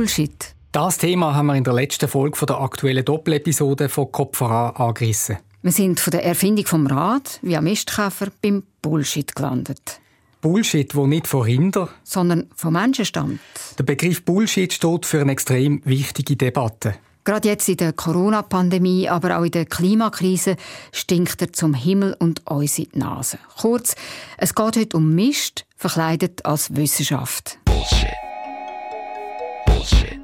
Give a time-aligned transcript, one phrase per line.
[0.00, 0.54] Bullshit?
[0.72, 5.36] Das Thema haben wir in der letzten Folge der aktuellen Doppelepisode von Kopf voran angerissen.
[5.60, 10.00] Wir sind von der Erfindung vom Rad via Mistkäfer beim Bullshit gelandet.
[10.40, 13.40] Bullshit, wo nicht von Rinder, sondern vom Menschen stammt.
[13.78, 16.94] Der Begriff Bullshit steht für eine extrem wichtige Debatte.
[17.24, 20.56] Gerade jetzt in der Corona-Pandemie, aber auch in der Klimakrise
[20.92, 23.38] stinkt er zum Himmel und uns in die Nase.
[23.60, 23.96] Kurz,
[24.38, 27.58] es geht heute um Mist, verkleidet als Wissenschaft.
[27.66, 28.29] Bullshit.
[29.80, 30.20] Bullshit.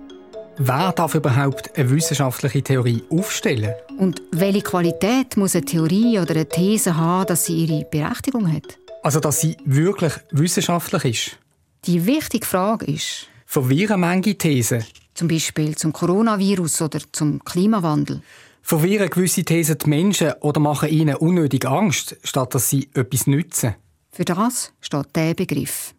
[0.59, 3.75] Wer darf überhaupt eine wissenschaftliche Theorie aufstellen?
[3.97, 8.79] Und welche Qualität muss eine Theorie oder eine These haben, dass sie ihre Berechtigung hat?
[9.03, 11.39] Also, dass sie wirklich wissenschaftlich ist?
[11.87, 13.29] Die wichtige Frage ist...
[13.47, 14.85] Verwirren manche Thesen?
[15.15, 18.21] Zum Beispiel zum Coronavirus oder zum Klimawandel.
[18.61, 23.75] Verwirren gewisse Thesen die Menschen oder machen ihnen unnötig Angst, statt dass sie etwas nützen?
[24.11, 25.95] Für das steht der Begriff.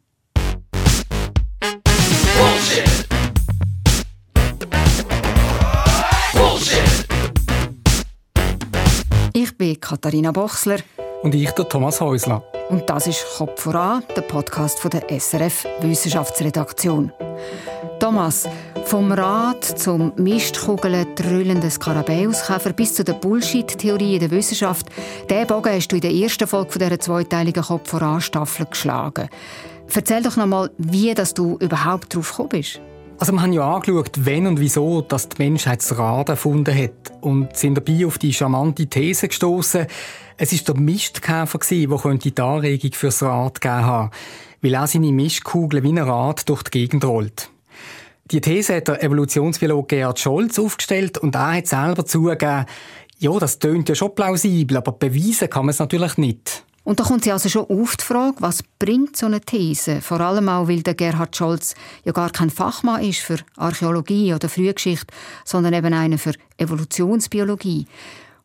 [2.37, 3.06] Bullshit.
[9.57, 10.79] Bin Katharina Bochsler.
[11.23, 12.43] Und ich, der Thomas Häusler.
[12.69, 17.11] Und das ist Kopf voran, der Podcast von der SRF Wissenschaftsredaktion.
[17.99, 18.47] Thomas,
[18.85, 24.87] vom Rad zum Mistkugeln, trüllenden Skarabäuskäfer bis zu der Bullshit-Theorie in der Wissenschaft,
[25.29, 29.29] diesen Bogen hast du in der ersten Folge dieser zweiteiligen Kopf voran Staffel geschlagen.
[29.93, 32.79] Erzähl doch noch mal, wie dass du überhaupt darauf gekommen bist.
[33.19, 37.11] Also wir haben ja angeschaut, wenn und wieso dass die Menschheit das Rad erfunden hat
[37.21, 39.87] und sind dabei auf die charmante These gestoßen.
[40.37, 44.11] Es ist der Mistkäfer der könnte die Anregung fürs Rad gegeben haben,
[44.61, 47.49] weil er seine Mistkugel wie ein Rad durch die Gegend rollt.
[48.29, 52.65] Die These hat der Evolutionsbiologe Gerhard Scholz aufgestellt und er hat selber zugegeben,
[53.17, 56.66] ja, das tönt ja schon plausibel, aber beweisen kann man es natürlich nicht.
[56.87, 59.99] Und da kommt sie also schon auf die Frage, was bringt so eine These?
[59.99, 61.75] Vor allem auch, weil der Gerhard Scholz
[62.05, 65.13] ja gar kein Fachmann ist für Archäologie oder Frühgeschichte,
[65.43, 67.87] sondern eben einer für Evolutionsbiologie.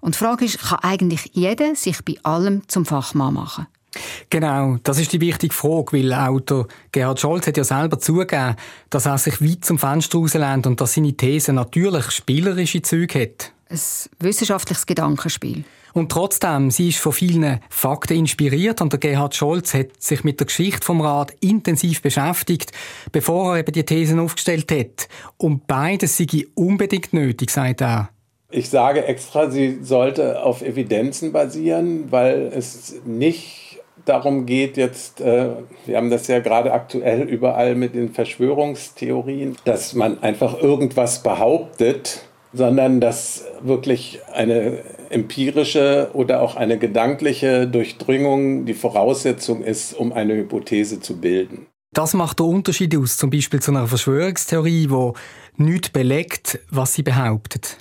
[0.01, 3.69] Und die Frage ist, kann eigentlich jeder sich bei allem zum Fachmann machen?
[4.29, 8.57] Genau, das ist die wichtige Frage, weil der Gerhard Scholz hat ja selber zugegeben,
[8.91, 13.52] dass er sich weit zum Fenster rauslehnt und dass seine These natürlich spielerische Züge hat.
[13.73, 13.79] Ein
[14.19, 15.65] wissenschaftliches Gedankenspiel.
[15.95, 20.41] Und trotzdem, sie ist von vielen Fakten inspiriert und der Gerhard Scholz hat sich mit
[20.41, 22.73] der Geschichte vom Rat intensiv beschäftigt,
[23.13, 25.09] bevor er eben die Thesen aufgestellt hat.
[25.39, 28.11] Und beides sei unbedingt nötig, sagt er.
[28.51, 35.49] Ich sage extra, sie sollte auf Evidenzen basieren, weil es nicht darum geht jetzt, äh,
[35.87, 42.27] wir haben das ja gerade aktuell überall mit den Verschwörungstheorien, dass man einfach irgendwas behauptet,
[42.53, 44.79] sondern dass wirklich eine
[45.11, 51.67] empirische oder auch eine gedankliche Durchdringung die Voraussetzung ist, um eine Hypothese zu bilden.
[51.95, 55.13] Das macht den Unterschied aus, zum Beispiel zu einer Verschwörungstheorie, die
[55.63, 57.77] nicht belegt, was sie behauptet.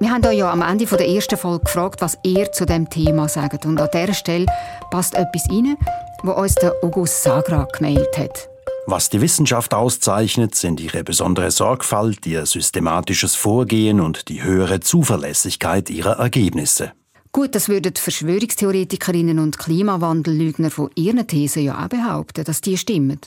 [0.00, 3.28] Wir haben euch ja am Ende der ersten Folge gefragt, was ihr zu dem Thema
[3.28, 3.66] sagt.
[3.66, 4.46] Und an dieser Stelle
[4.90, 5.76] passt etwas rein,
[6.22, 8.49] was uns der August Sagra gemeldet hat.
[8.86, 15.90] Was die Wissenschaft auszeichnet, sind ihre besondere Sorgfalt, ihr systematisches Vorgehen und die höhere Zuverlässigkeit
[15.90, 16.92] ihrer Ergebnisse.
[17.32, 23.20] Gut, das würden Verschwörungstheoretikerinnen und Klimawandellügner von ihren Thesen ja auch behaupten, dass die stimmen.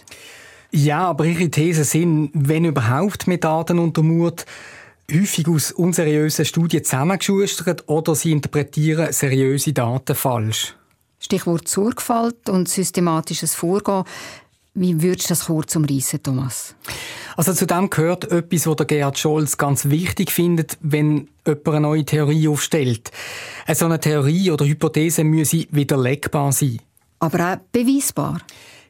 [0.71, 4.45] Ja, aber ihre Thesen sind, wenn überhaupt, mit Daten untermauert,
[5.11, 10.75] häufig aus unseriösen Studien zusammengeschustert oder sie interpretieren seriöse Daten falsch.
[11.19, 14.03] Stichwort Sorgfalt und systematisches Vorgehen.
[14.75, 16.75] Wie würdest du das kurz umreißen, Thomas?
[17.37, 21.79] Also zu dem gehört etwas, was der Gerhard Scholz ganz wichtig findet, wenn jemand eine
[21.81, 23.11] neue Theorie aufstellt.
[23.67, 26.79] Eine so eine Theorie oder Hypothese müsse widerlegbar sein.
[27.19, 28.41] Aber auch beweisbar.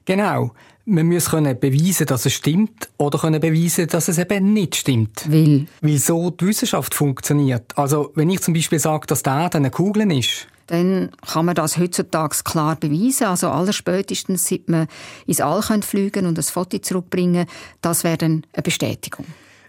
[0.05, 0.51] Genau.
[0.85, 5.31] Man muss können beweisen, dass es stimmt, oder können beweisen, dass es eben nicht stimmt.
[5.31, 5.67] Weil?
[5.81, 7.77] Weil so die Wissenschaft funktioniert.
[7.77, 11.55] Also, wenn ich zum Beispiel sage, dass der Erde eine Kugel ist, dann kann man
[11.55, 13.27] das heutzutage klar beweisen.
[13.27, 14.87] Also allerspätestens, seit man
[15.25, 17.47] ins All fliegen und ein Foto zurückbringen
[17.81, 19.25] das wäre dann eine Bestätigung.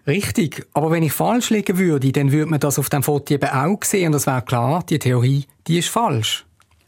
[0.06, 3.48] Richtig, aber wenn ich falsch liegen würde, dann würde man das auf dem Foto eben
[3.48, 6.44] auch sehen und das wäre klar, die Theorie, die ist falsch.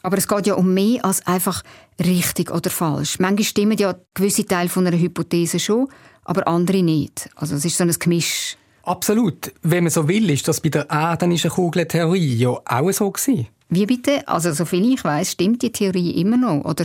[0.07, 1.65] Aber es geht ja um mehr als einfach
[1.99, 3.19] richtig oder falsch.
[3.19, 5.89] Manchmal stimmen ja gewisse Teile von einer Hypothese schon,
[6.23, 7.29] aber andere nicht.
[7.35, 8.57] Also es ist so ein Gemisch.
[8.85, 9.53] Absolut.
[9.63, 13.49] Wenn man so will, ist das bei der erdischen Kugeltheorie ja auch so gewesen.
[13.69, 14.27] Wie bitte?
[14.29, 16.65] Also, soviel ich weiß, stimmt die Theorie immer noch?
[16.65, 16.85] Oder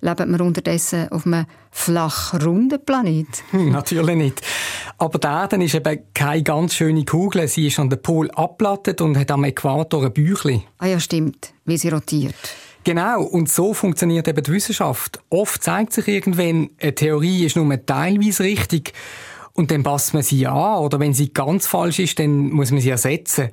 [0.00, 3.26] leben wir unterdessen auf einem flach-runden Planet?
[3.50, 4.42] Hm, natürlich nicht.
[4.98, 7.48] Aber die Erde ist eben keine ganz schöne Kugel.
[7.48, 10.62] Sie ist an den Pol abplattet und hat am Äquator ein Büchli.
[10.78, 11.52] Ah ja, stimmt.
[11.64, 12.34] Wie sie rotiert.
[12.84, 15.20] Genau, und so funktioniert eben die Wissenschaft.
[15.30, 18.92] Oft zeigt sich irgendwann, eine Theorie ist nur teilweise richtig
[19.58, 22.80] Und dann passt man sie an, oder wenn sie ganz falsch ist, dann muss man
[22.80, 23.48] sie ersetzen.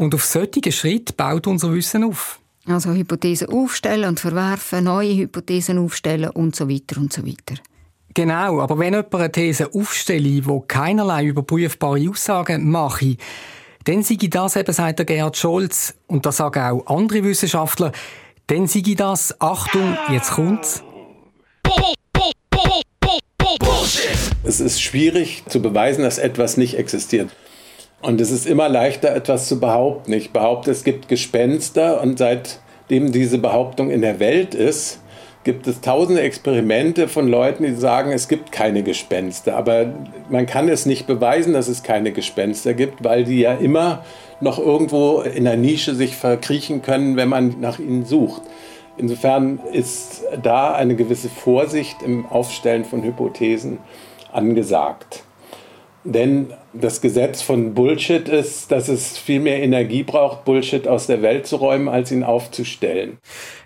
[0.00, 2.40] Und auf solchen Schritt baut unser Wissen auf.
[2.64, 7.60] Also Hypothesen aufstellen und verwerfen, neue Hypothesen aufstellen und so weiter und so weiter.
[8.14, 13.18] Genau, aber wenn jemand eine These aufstelle, wo keinerlei überprüfbare Aussagen mache,
[13.84, 17.92] dann sei das eben, sagt der Gerhard Scholz, und das sagen auch andere Wissenschaftler,
[18.46, 20.82] dann sei das, Achtung, jetzt kommt's.
[24.44, 27.28] Es ist schwierig zu beweisen, dass etwas nicht existiert.
[28.02, 30.12] Und es ist immer leichter, etwas zu behaupten.
[30.12, 35.00] Ich behaupte, es gibt Gespenster und seitdem diese Behauptung in der Welt ist,
[35.44, 39.56] gibt es tausende Experimente von Leuten, die sagen, es gibt keine Gespenster.
[39.56, 39.92] Aber
[40.30, 44.04] man kann es nicht beweisen, dass es keine Gespenster gibt, weil die ja immer
[44.40, 48.42] noch irgendwo in der Nische sich verkriechen können, wenn man nach ihnen sucht.
[48.96, 53.78] Insofern ist da eine gewisse Vorsicht im Aufstellen von Hypothesen
[54.32, 55.24] angesagt.
[56.04, 61.20] Denn das Gesetz von Bullshit ist, dass es viel mehr Energie braucht, Bullshit aus der
[61.20, 63.18] Welt zu räumen, als ihn aufzustellen.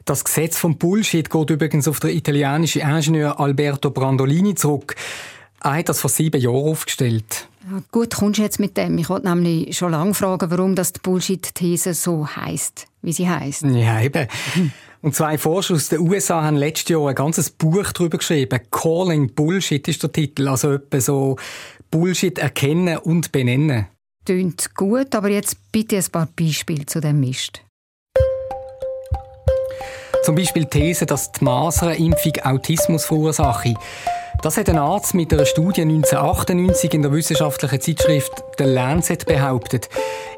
[0.04, 4.96] Das Gesetz von Bullshit geht übrigens auf den italienischen Ingenieur Alberto Brandolini zurück.
[5.62, 7.48] Er hat das vor sieben Jahren aufgestellt.
[7.70, 8.98] Ja, gut, kommst du jetzt mit dem.
[8.98, 13.62] Ich wollte nämlich schon lange fragen, warum das die Bullshit-These so heißt, wie sie heißt.
[13.62, 14.28] Ja, eben.
[15.00, 18.58] Und zwei Forscher aus den USA haben letztes Jahr ein ganzes Buch darüber geschrieben.
[18.70, 20.48] Calling Bullshit ist der Titel.
[20.48, 21.36] Also etwa so
[21.94, 23.86] Bullshit erkennen und benennen.
[24.24, 27.62] Tönt gut, aber jetzt bitte ein paar Beispiele zu dem Mist.
[30.24, 33.74] Zum Beispiel die These, dass die Masernimpfung Autismus verursache.
[34.42, 39.88] Das hat ein Arzt mit einer Studie 1998 in der wissenschaftlichen Zeitschrift The Lancet behauptet.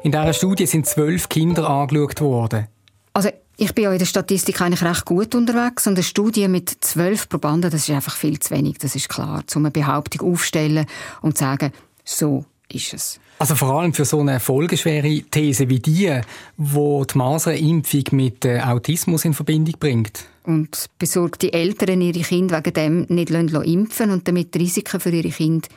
[0.03, 2.67] In dieser Studie sind zwölf Kinder angeschaut worden.
[3.13, 6.69] Also ich bin ja in der Statistik eigentlich recht gut unterwegs und eine Studie mit
[6.81, 10.85] zwölf Probanden, das ist einfach viel zu wenig, das ist klar, um eine Behauptung aufzustellen
[11.21, 11.71] und zu sagen,
[12.05, 13.19] so ist es.
[13.39, 16.21] Also vor allem für so eine folgeschwere These wie die,
[16.57, 20.25] wo die Masernimpfung mit äh, Autismus in Verbindung bringt.
[20.43, 25.29] Und besorgte Eltern ihre Kinder wegen dem nicht impfen und damit die Risiken für ihre
[25.29, 25.67] Kinder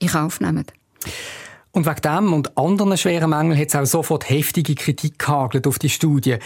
[0.00, 0.64] in Kauf nehmen.
[1.70, 5.78] Und wegen dem und anderen schweren Mängeln hat es auch sofort heftige Kritik gehagelt auf
[5.78, 6.38] die Studie.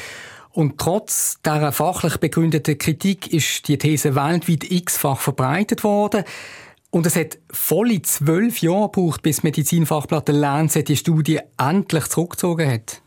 [0.53, 6.25] Und trotz dieser fachlich begründeten Kritik ist die These weltweit x-fach verbreitet worden.
[6.91, 13.03] Und es hat volle zwölf Jahre gebraucht, bis Medizinfachblatt Lancet die Studie endlich zurückgezogen hat.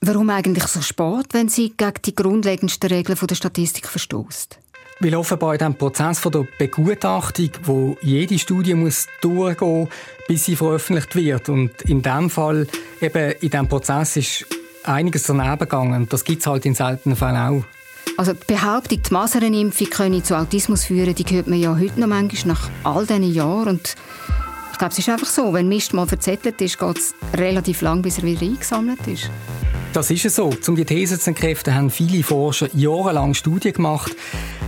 [0.00, 4.58] Warum eigentlich so spät, wenn sie gegen die grundlegendsten Regeln der Statistik verstößt?
[5.00, 9.88] Weil offenbar in diesem Prozess der Begutachtung, wo jede Studie muss durchgehen muss,
[10.26, 11.48] bis sie veröffentlicht wird.
[11.48, 12.66] Und in diesem Fall,
[13.00, 14.46] eben in diesem Prozess, ist
[14.84, 16.06] einiges daneben gegangen.
[16.08, 17.64] Das gibt es halt in seltenen Fällen auch.
[18.16, 22.08] Also die Behauptung, die Masernimpfung könne zu Autismus führen, die hört man ja heute noch
[22.08, 23.68] manchmal nach all diesen Jahren.
[23.68, 23.94] Und
[24.78, 28.00] ich glaube, es ist einfach so, wenn Mist mal verzettelt ist, geht es relativ lang,
[28.00, 29.28] bis er wieder eingesammelt ist.
[29.92, 30.52] Das ist es so.
[30.68, 34.14] Um die These zu entkräften, haben viele Forscher jahrelang Studien gemacht.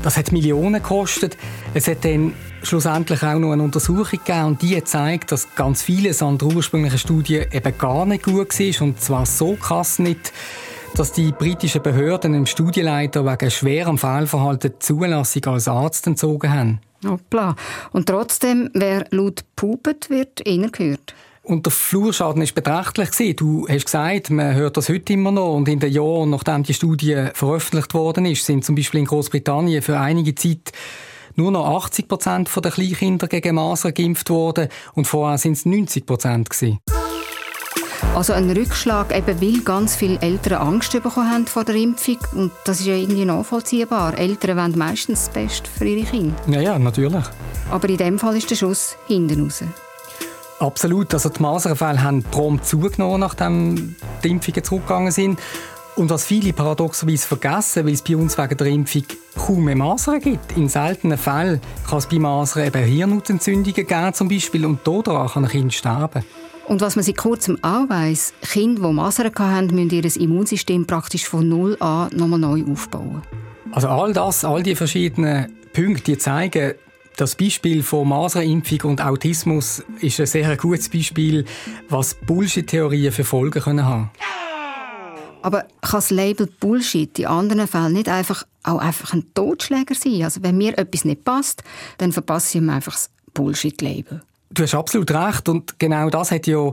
[0.03, 1.37] Das hat Millionen gekostet.
[1.75, 2.35] Es hat dann
[2.65, 6.99] schlussendlich auch noch eine Untersuchung gegeben und die zeigt, dass ganz vieles an der ursprünglichen
[6.99, 10.33] Studie eben gar nicht gut war und zwar so krass nicht,
[10.97, 16.81] dass die britischen Behörden dem Studienleiter wegen schwerem Fehlverhalten die Zulassung als Arzt entzogen haben.
[17.05, 17.57] Hoppla.
[17.93, 21.15] Und trotzdem, wer laut pupet, wird gehört.
[21.43, 25.55] Und der Flurschaden ist beträchtlich Du hast gesagt, man hört das heute immer noch.
[25.55, 29.83] Und in den Jahren, nachdem die Studie veröffentlicht worden ist, sind zum Beispiel in Großbritannien
[29.83, 30.73] für einige Zeit
[31.37, 36.05] nur noch 80 Prozent der Kleinkinder gegen Masern geimpft worden und vorher sind es 90
[36.05, 36.51] Prozent
[38.15, 42.19] Also ein Rückschlag, eben weil ganz viele Eltern Angst bekommen haben vor der Impfung.
[42.35, 44.19] Und das ist ja irgendwie nachvollziehbar.
[44.19, 46.35] Eltern wollen meistens das Beste für ihre Kinder.
[46.49, 47.25] Ja, ja, natürlich.
[47.71, 49.63] Aber in dem Fall ist der Schuss hinten raus.
[50.59, 51.15] Absolut.
[51.15, 55.41] Also die Masernfälle haben prompt zugenommen, nachdem die Impfungen zurückgegangen sind.
[55.97, 59.05] Und was viele paradoxerweise vergessen, weil es bei uns wegen der Impfung
[59.37, 60.57] kaum mehr Masern gibt.
[60.57, 65.45] In seltenen Fällen kann es bei Masern eben Hirnhautentzündungen geben zum Beispiel und daran kann
[65.45, 66.25] ein Kind sterben.
[66.67, 71.27] Und was man seit kurzem auch weiss, Kinder, die Masern hatten, müssen ihr Immunsystem praktisch
[71.27, 73.23] von Null an nochmal neu aufbauen.
[73.73, 76.75] Also all das, all die verschiedenen Punkte, die zeigen,
[77.17, 81.45] das Beispiel von Masernimpfung und Autismus ist ein sehr gutes Beispiel,
[81.89, 84.11] was Bullshit-Theorien für Folgen können haben
[85.43, 90.23] Aber kann das Label Bullshit in anderen Fällen nicht einfach auch einfach ein Totschläger sein?
[90.23, 91.63] Also wenn mir etwas nicht passt,
[91.99, 94.23] dann verpasse ich mir einfach das Bullshit-Label.
[94.53, 96.73] Du hast absolut recht und genau das hat ja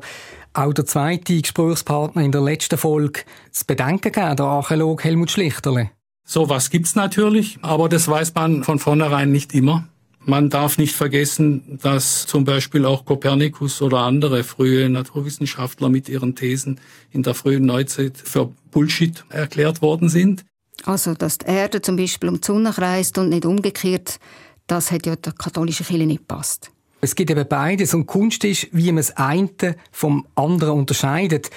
[0.53, 5.91] auch der zweite Gesprächspartner in der letzten Folge zu bedenken gegeben, der Archäolog Helmut Schlichterle.
[6.25, 9.87] So was gibt's natürlich, aber das weiß man von vornherein nicht immer.
[10.25, 16.35] Man darf nicht vergessen, dass zum Beispiel auch Kopernikus oder andere frühe Naturwissenschaftler mit ihren
[16.35, 16.81] Thesen
[17.11, 20.43] in der frühen Neuzeit für Bullshit erklärt worden sind.
[20.83, 24.19] Also, dass die Erde zum Beispiel um die Sonne kreist und nicht umgekehrt,
[24.65, 26.71] das hat ja der katholischen Kirche nicht gepasst.
[26.99, 31.51] Es gibt eben beides und Kunst ist, wie man das eine vom anderen unterscheidet.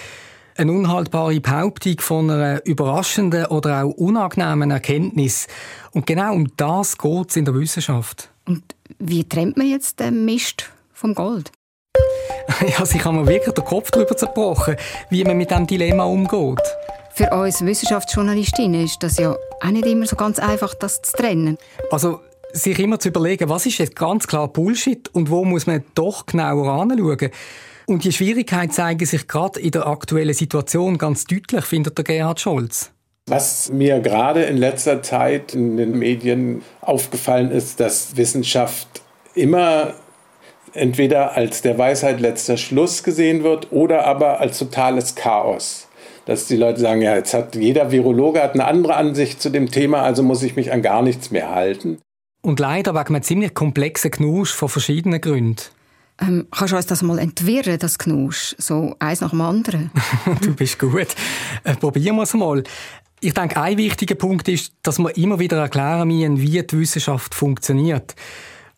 [0.57, 5.47] Eine unhaltbare Behauptung von einer überraschenden oder auch unangenehmen Erkenntnis.
[5.93, 8.29] Und genau um das geht es in der Wissenschaft.
[8.47, 8.63] Und
[8.99, 11.51] wie trennt man jetzt den Mist vom Gold?
[12.79, 14.77] ja, sich haben mir wirklich den Kopf darüber zerbrochen,
[15.09, 16.61] wie man mit diesem Dilemma umgeht.
[17.15, 21.57] Für uns Wissenschaftsjournalistinnen ist das ja auch nicht immer so ganz einfach, das zu trennen.
[21.91, 22.21] Also
[22.53, 26.27] sich immer zu überlegen, was ist jetzt ganz klar Bullshit und wo muss man doch
[26.27, 27.31] genauer anschauen.
[27.87, 32.41] Und die Schwierigkeit zeigt sich gerade in der aktuellen Situation ganz deutlich, findet der Gerhard
[32.41, 32.93] Scholz.
[33.27, 39.03] Was mir gerade in letzter Zeit in den Medien aufgefallen ist, dass Wissenschaft
[39.35, 39.95] immer
[40.73, 45.89] entweder als der Weisheit letzter Schluss gesehen wird oder aber als totales Chaos.
[46.27, 49.71] Dass die Leute sagen, ja, jetzt hat jeder Virologe hat eine andere Ansicht zu dem
[49.71, 51.99] Thema, also muss ich mich an gar nichts mehr halten.
[52.43, 55.63] Und leider wegen einem ziemlich komplexen Knusch von verschiedenen Gründen.
[56.21, 58.55] Ähm, kannst du uns das mal entwirren, das Knusch?
[58.59, 59.91] So eins nach dem anderen?
[60.43, 61.09] du bist gut.
[61.65, 62.63] Äh, probieren wir es mal.
[63.21, 67.35] Ich denke, ein wichtiger Punkt ist, dass wir immer wieder erklären müssen, wie die Wissenschaft
[67.35, 68.15] funktioniert.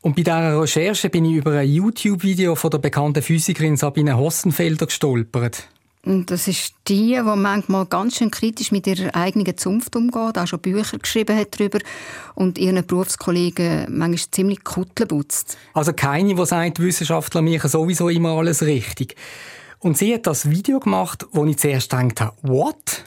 [0.01, 4.87] Und bei dieser Recherche bin ich über ein YouTube-Video von der bekannten Physikerin Sabine Hossenfelder
[4.87, 5.69] gestolpert.
[6.05, 10.47] Und das ist die, die manchmal ganz schön kritisch mit ihrer eigenen Zunft umgeht, auch
[10.49, 11.79] schon Bücher geschrieben hat darüber
[12.35, 15.57] und ihren Berufskollegen manchmal ziemlich Kutteln putzt.
[15.75, 19.15] Also keine, die sagt, Wissenschaftler machen sowieso immer alles richtig.
[19.79, 23.05] Und sie hat das Video gemacht, wo ich zuerst gedacht habe, what?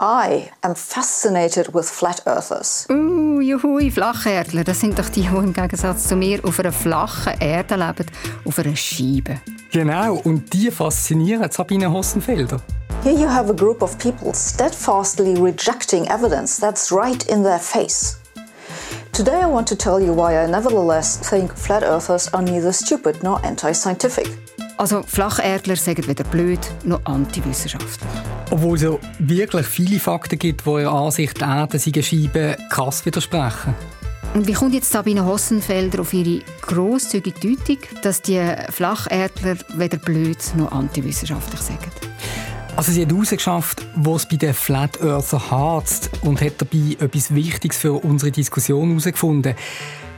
[0.00, 2.86] I am fascinated with flat earthers.
[2.88, 4.62] Uh, juhui, Flacherdler.
[4.62, 8.06] Das sind doch die, die im Gegensatz zu mir auf einer flachen Erde leben,
[8.44, 9.40] auf einer Scheibe.
[9.70, 12.60] Genau, und die faszinieren Sabine Hossenfelder.
[13.04, 18.18] Here you have a group of people steadfastly rejecting evidence that's right in their face.
[19.12, 23.22] Today I want to tell you why I nevertheless think flat earthers are neither stupid
[23.22, 24.28] nor anti-scientific.
[24.78, 28.08] Also Flacherdler sagen weder blöd noch antiwissenschaftlich.
[28.50, 33.74] Obwohl es ja wirklich viele Fakten gibt, die ihrer Ansicht die Erde Scheiben krass widersprechen.
[34.34, 40.38] Und wie kommt jetzt Sabine Hossenfelder auf ihre grosszügige Deutung, dass die Flacherdler weder blöd
[40.56, 41.90] noch antiwissenschaftlich sagen?
[42.76, 47.34] Also sie hat herausgeschafft, wo es bei den Flat Earther harzt und hat dabei etwas
[47.34, 49.54] Wichtiges für unsere Diskussion herausgefunden.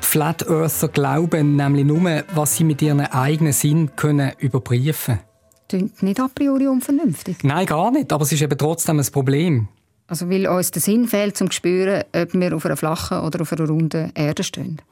[0.02, 5.31] Die Flat Earther glauben nämlich nur, was sie mit ihren eigenen Sinn können überprüfen können.
[5.71, 7.45] Klingt nicht a priori unvernünftig.
[7.45, 9.69] Nein, gar nicht, aber es ist eben trotzdem ein Problem.
[10.11, 13.43] Also weil uns der Sinn fehlt, um zu spüren, ob wir auf einer flachen oder
[13.43, 14.83] auf einer runden Erde stehen.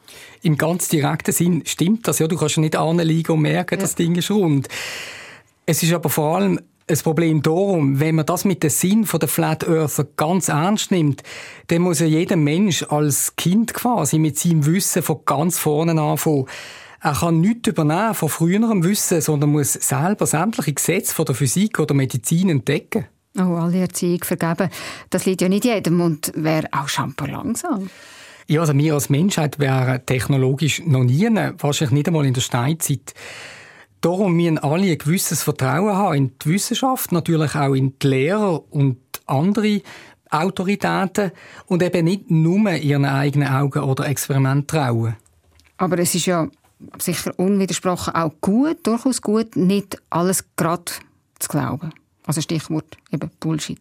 [0.43, 2.21] Im ganz direkten Sinn stimmt das.
[2.21, 3.81] Ja, du kannst ja nicht anliegen und merken, ja.
[3.81, 4.69] das Ding ist rund.
[5.67, 9.29] Es ist aber vor allem ein Problem darum, wenn man das mit dem Sinn der
[9.29, 11.25] Flat Earther ganz ernst nimmt,
[11.67, 16.47] dann muss ja jeder Mensch als Kind quasi mit seinem Wissen von ganz vorne anfangen.
[17.01, 21.81] Er kann nichts übernehmen von früherem Wissen, sondern muss selber sämtliche Gesetze von der Physik
[21.81, 23.07] oder Medizin entdecken.
[23.37, 24.71] Oh, alle Erziehung vergeben,
[25.11, 27.91] das liegt ja nicht jedem und wäre auch schon langsam.
[28.47, 33.13] Ja, also wir als Menschheit wären technologisch noch nie, wahrscheinlich nicht einmal in der Steinzeit.
[34.01, 38.63] Darum müssen alle ein gewisses Vertrauen haben in die Wissenschaft, natürlich auch in die Lehrer
[38.73, 39.83] und andere
[40.31, 41.33] Autoritäten
[41.67, 45.17] und eben nicht nur ihren eigenen Augen oder Experimenten trauen.
[45.77, 46.49] Aber es ist ja
[46.99, 50.93] sicher unwidersprochen auch gut, durchaus gut, nicht alles gerade
[51.39, 51.93] zu glauben.
[52.29, 53.81] Also Stichwort eben Bullshit.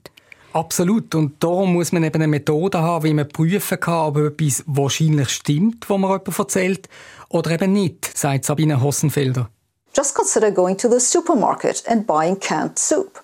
[0.54, 1.14] Absolut.
[1.14, 5.30] Und darum muss man eben eine Methode haben, wie man prüfen kann, ob etwas wahrscheinlich
[5.30, 6.90] stimmt, was man jemand erzählt,
[7.30, 9.50] oder eben nicht, sagt Sabine Hossenfelder.
[9.96, 13.22] Just consider going to the supermarket and buying canned soup.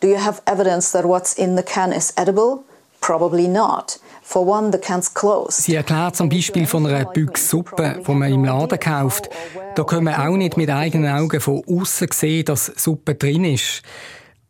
[0.00, 2.64] Do you have evidence that what's in the can is edible?
[3.00, 3.98] Probably not.
[4.22, 5.64] For one, the can's closed.
[5.64, 9.28] Sie erklärt zum Beispiel von einer Büchse Suppe, die man im Laden kauft.
[9.74, 13.82] Da können wir auch nicht mit eigenen Augen von außen sehen, dass Suppe drin ist.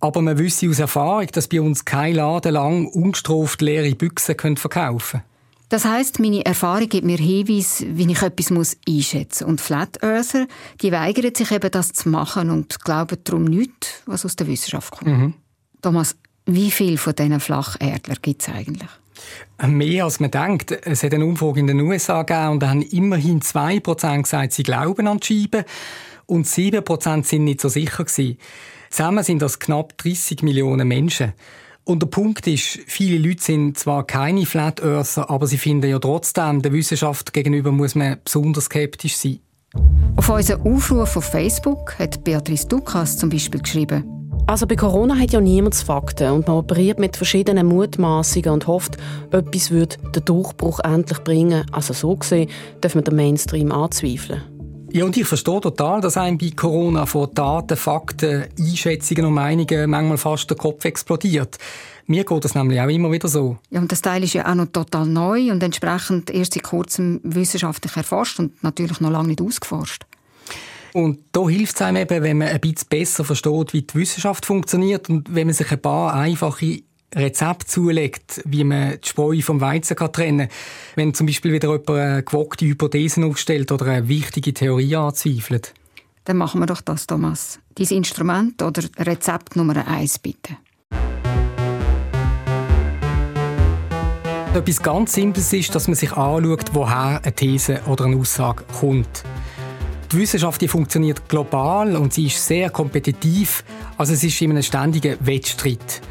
[0.02, 5.20] Aber man wüsste aus Erfahrung, dass bei uns kein Laden lang ungestraft leere Büchsen verkaufen
[5.20, 5.24] können.
[5.68, 9.50] Das heißt, meine Erfahrung gibt mir Hinweis, wie ich etwas muss einschätzen muss.
[9.50, 10.48] Und Flat Earther,
[10.82, 14.92] die weigern sich eben, das zu machen und glauben darum nichts, was aus der Wissenschaft
[14.92, 15.10] kommt.
[15.10, 15.34] Mhm.
[15.82, 16.16] Thomas,
[16.46, 18.90] wie viele von diesen Flacherdler gibt es eigentlich?
[19.64, 20.72] Mehr als man denkt.
[20.84, 24.64] Es hat eine Umfrage in den USA gegeben und da haben immerhin 2% gesagt, sie
[24.64, 25.64] glauben an die Scheibe
[26.26, 28.36] und 7% sind nicht so sicher gewesen.
[28.92, 31.32] Zusammen sind das knapp 30 Millionen Menschen.
[31.84, 35.98] Und der Punkt ist, viele Leute sind zwar keine Flat Earther, aber sie finden ja
[35.98, 39.38] trotzdem, der Wissenschaft gegenüber muss man besonders skeptisch sein.
[40.16, 44.04] Auf unseren Aufruf auf Facebook hat Beatrice Dukas zum Beispiel geschrieben.
[44.46, 48.98] Also bei Corona hat ja niemand Fakten und man operiert mit verschiedenen Mutmaßungen und hofft,
[49.30, 51.64] etwas würde den Durchbruch endlich bringen.
[51.72, 52.50] Also so gesehen
[52.82, 54.42] darf man den Mainstream anzweifeln.
[54.94, 59.88] Ja, und ich verstehe total, dass einem bei Corona von Daten, Fakten, Einschätzungen und Meinungen
[59.88, 61.56] manchmal fast der Kopf explodiert.
[62.06, 63.56] Mir geht das nämlich auch immer wieder so.
[63.70, 67.20] Ja, und das Teil ist ja auch noch total neu und entsprechend erst seit kurzem
[67.22, 70.04] wissenschaftlich erforscht und natürlich noch lange nicht ausgeforscht.
[70.92, 74.44] Und da hilft es einem eben, wenn man ein bisschen besser versteht, wie die Wissenschaft
[74.44, 76.82] funktioniert und wenn man sich ein paar einfache
[77.14, 80.56] Rezept zulegt, wie man die Spreu vom Weizen kann trennen kann.
[80.96, 85.74] Wenn zum Beispiel wieder jemand eine gewogte Hypothesen aufstellt oder eine wichtige Theorie anzweifelt.
[86.24, 87.58] Dann machen wir doch das, Thomas.
[87.74, 90.56] Dein Instrument oder Rezept Nummer eins, bitte.
[94.54, 99.24] Etwas ganz Simples ist, dass man sich anschaut, woher eine These oder eine Aussage kommt.
[100.12, 103.64] Die Wissenschaft die funktioniert global und sie ist sehr kompetitiv,
[103.96, 106.02] also es ist in einem ständigen Wettstreit.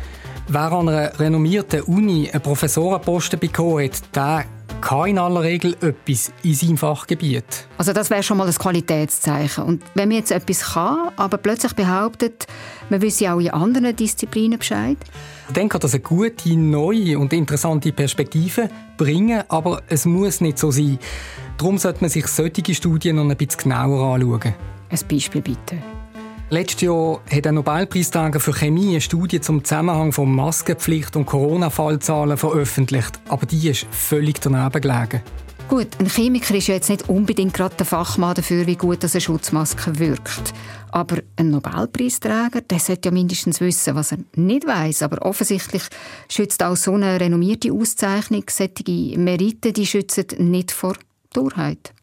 [0.48, 4.46] Wer an einer renommierten Uni einen Professorenposten bekommen hat, der
[4.82, 7.68] kann in aller Regel etwas in seinem Fachgebiet.
[7.78, 9.64] Also das wäre schon mal ein Qualitätszeichen.
[9.64, 12.48] Und wenn man jetzt etwas kann, aber plötzlich behauptet,
[12.90, 14.98] man wisse auch in anderen Disziplinen Bescheid?
[15.54, 20.72] Dann kann das eine gute, neue und interessante Perspektive bringen, aber es muss nicht so
[20.72, 20.98] sein.
[21.58, 24.54] Darum sollte man sich solche Studien noch ein bisschen genauer anschauen.
[24.90, 25.78] Ein Beispiel bitte.
[26.54, 32.36] Letztes Jahr hat ein Nobelpreisträger für Chemie eine Studie zum Zusammenhang von Maskenpflicht und Corona-Fallzahlen
[32.36, 35.22] veröffentlicht, aber die ist völlig daneben gelegen.
[35.70, 39.22] Gut, ein Chemiker ist ja jetzt nicht unbedingt gerade der Fachmann dafür, wie gut eine
[39.22, 40.54] Schutzmaske wirkt.
[40.92, 45.04] Aber ein Nobelpreisträger, der sollte ja mindestens wissen, was er nicht weiß.
[45.04, 45.84] Aber offensichtlich
[46.28, 50.96] schützt auch so eine renommierte Auszeichnung, solche Merite, die schützen nicht vor
[51.34, 51.94] Torheit.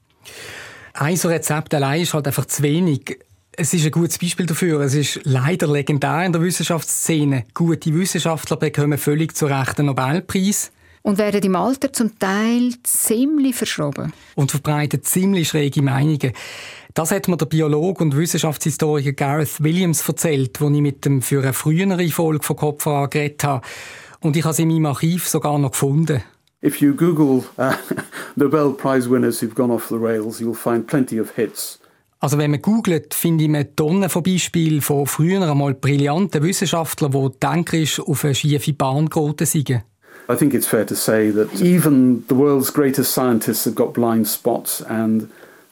[0.95, 3.19] Ein so Rezept allein ist halt einfach zu wenig.
[3.61, 4.79] Es ist ein gutes Beispiel dafür.
[4.83, 7.42] Es ist leider legendär in der Wissenschaftsszene.
[7.55, 10.71] Gute Wissenschaftler bekommen völlig zu Recht einen Nobelpreis.
[11.03, 14.12] Und werden im Alter zum Teil ziemlich verschroben.
[14.37, 16.35] Und verbreiten ziemlich schräge Meinungen.
[16.94, 21.42] Das hat mir der Biologe und Wissenschaftshistoriker Gareth Williams erzählt, als ich mit dem für
[21.42, 23.66] eine frühere Folge von Kopf geredet habe.
[24.21, 26.23] Und ich habe sie in meinem Archiv sogar noch gefunden.
[26.62, 27.73] If you Google uh,
[28.37, 31.81] Nobel Prize winners who've gone off the rails, you'll find plenty of hits.
[32.21, 37.13] Also wenn man googelt, finde ich eine Tonne von Beispielen von früher einmal brillanten Wissenschaftlern,
[37.13, 39.83] die denkerisch auf eine schiefe Bahn geraten sind.
[40.31, 44.27] I think it's fair to say that even the world's greatest scientists have got blind
[44.27, 45.29] spots and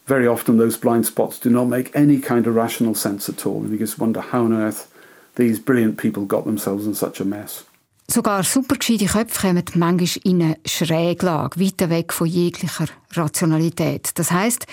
[0.06, 3.62] very often those blind spots do not make any kind of rational sense at all.
[3.62, 4.88] And you just wonder how on earth
[5.34, 7.64] these brilliant people got themselves in such a mess.
[8.08, 14.10] Sogar supergescheite Köpfe kommen manchmal in eine Schräglage, weit weg von jeglicher Rationalität.
[14.14, 14.66] Das heißt,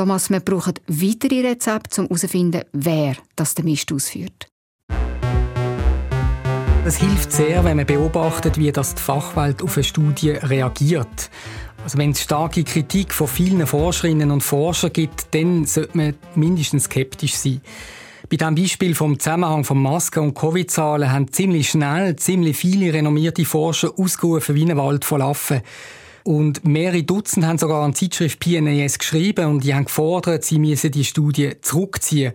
[0.00, 4.48] Thomas, wir brauchen weitere Rezepte, um herauszufinden, wer das den Mist ausführt.
[6.86, 11.28] Es hilft sehr, wenn man beobachtet, wie das die Fachwelt auf eine Studie reagiert.
[11.84, 16.84] Also wenn es starke Kritik von vielen Forscherinnen und Forschern gibt, dann sollte man mindestens
[16.84, 17.60] skeptisch sein.
[18.30, 23.44] Bei dem Beispiel vom Zusammenhang von Masken und Covid-Zahlen haben ziemlich schnell ziemlich viele renommierte
[23.44, 25.60] Forscher ausgerufen wie ein Wald voll Affen.
[26.24, 30.58] Und mehrere Dutzend haben sogar an die Zeitschrift PNAS geschrieben und die haben gefordert, sie
[30.58, 32.32] müssen die Studie zurückziehen.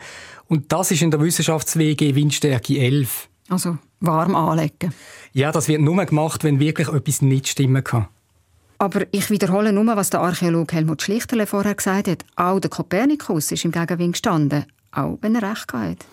[0.48, 3.30] Und das ist in der Wissenschafts-WG Windstärke 11.
[3.50, 4.94] Also warm anlegen.
[5.34, 8.08] Ja, das wird nur gemacht, wenn wirklich etwas nicht stimmen kann.
[8.78, 12.26] Aber ich wiederhole nur, was der Archäologe Helmut Schlichterle vorher gesagt hat.
[12.36, 16.06] Auch der Kopernikus ist im Gegenwind gestanden, auch wenn er recht hat.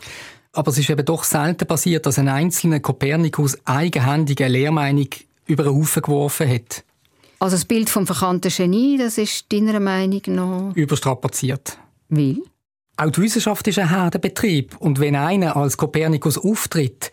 [0.53, 5.09] Aber es ist eben doch selten passiert, dass ein einzelner Kopernikus eigenhändig eine Lehrmeinung
[5.47, 6.85] über einen Haufen geworfen hat.
[7.43, 10.77] Also das Bild vom verkannten Genie, das ist deiner Meinung nach...
[10.77, 11.77] Überstrapaziert.
[12.09, 12.41] Wie?
[12.97, 14.77] Auch die Wissenschaft ist ein Herdenbetrieb.
[14.79, 17.11] Und wenn einer als Kopernikus auftritt,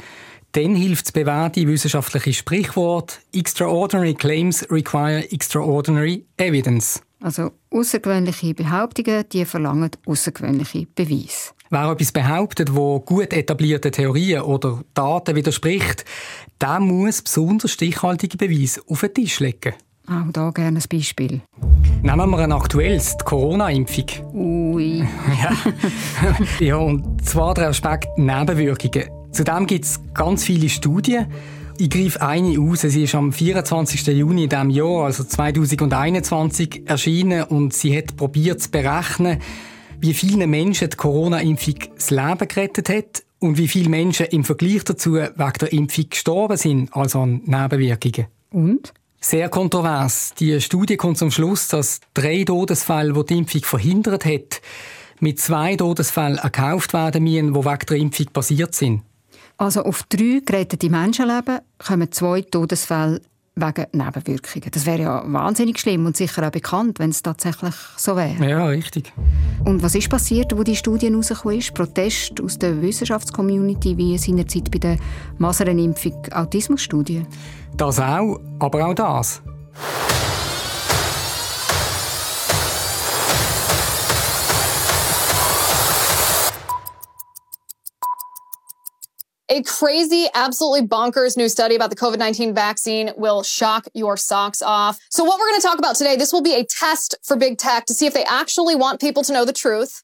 [0.51, 7.01] dann hilft das bewährte wissenschaftliche Sprichwort Extraordinary claims require extraordinary evidence.
[7.21, 11.53] Also außergewöhnliche Behauptungen, die verlangen außergewöhnliche Beweise.
[11.71, 16.05] Wer etwas behauptet, wo gut etablierte Theorien oder Daten widerspricht,
[16.61, 19.73] der muss besonders stichhaltige Beweise auf den Tisch legen.
[20.09, 21.41] Auch da gerne ein Beispiel.
[22.01, 24.05] Nehmen wir ein aktuelles, die Corona-Impfung.
[24.33, 24.99] Ui.
[25.39, 25.55] ja.
[26.59, 29.09] ja, und zwar der Aspekt Nebenwirkungen.
[29.31, 31.27] Zudem gibt es ganz viele Studien.
[31.77, 32.81] Ich greife eine aus.
[32.81, 34.07] Sie ist am 24.
[34.07, 39.39] Juni in diesem Jahr, also 2021, erschienen und sie hat probiert zu berechnen,
[39.99, 44.83] wie vielen Menschen die Corona-Impfung das Leben gerettet hat und wie viele Menschen im Vergleich
[44.85, 48.25] dazu wegen der Impfung gestorben sind, also an Nebenwirkungen.
[48.51, 48.93] Und?
[49.21, 50.33] Sehr kontrovers.
[50.39, 54.61] Die Studie kommt zum Schluss, dass drei Todesfälle, die die Impfung verhindert hat,
[55.19, 59.03] mit zwei Todesfällen erkauft werden müssen, die wegen der Impfung passiert sind.
[59.57, 63.21] Also auf drei gerettete Menschenleben kommen zwei Todesfälle
[63.61, 64.71] wegen Nebenwirkungen.
[64.71, 68.49] Das wäre ja wahnsinnig schlimm und sicher auch bekannt, wenn es tatsächlich so wäre.
[68.49, 69.13] Ja, richtig.
[69.65, 71.73] Und was ist passiert, wo die Studie rausgekommen ist?
[71.73, 74.97] Protest aus der Wissenschaftscommunity wie seinerzeit bei der
[75.37, 77.25] Maserenimpfung Autismusstudie?
[77.75, 79.41] Das auch, aber auch das.
[89.51, 94.61] A crazy, absolutely bonkers new study about the COVID 19 vaccine will shock your socks
[94.61, 94.99] off.
[95.09, 97.57] So, what we're going to talk about today, this will be a test for big
[97.57, 100.03] tech to see if they actually want people to know the truth.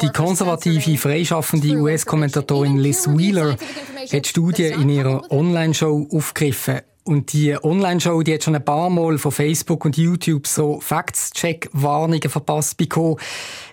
[0.00, 3.56] Die konservative, freischaffende US-Kommentatorin Liz Wheeler
[4.10, 6.80] hat die Studie in ihrer Online-Show aufgegriffen.
[7.04, 12.30] Und die Online-Show, die hat schon ein paar Mal von Facebook und YouTube so Facts-Check-Warnungen
[12.30, 13.16] verpasst bekommen,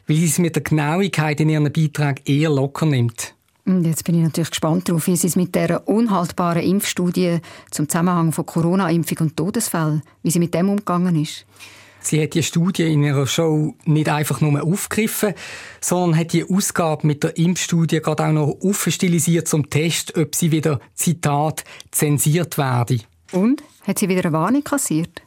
[0.08, 3.35] weil sie es mit der Genauigkeit in ihren Beitrag eher locker nimmt.
[3.66, 7.40] Und jetzt bin ich natürlich gespannt darauf, wie Sie es mit dieser unhaltbaren Impfstudie
[7.72, 11.46] zum Zusammenhang von Corona-Impfung und Todesfällen, wie sie mit dem umgegangen ist.
[12.00, 15.34] Sie hat die Studie in ihrer Show nicht einfach nur aufgegriffen,
[15.82, 20.52] sondern hat die Ausgabe mit der Impfstudie gerade auch noch aufstilisiert zum Test, ob sie
[20.52, 23.00] wieder, Zitat, zensiert werde.
[23.32, 23.64] Und?
[23.88, 25.24] Hat sie wieder eine Warnung kassiert?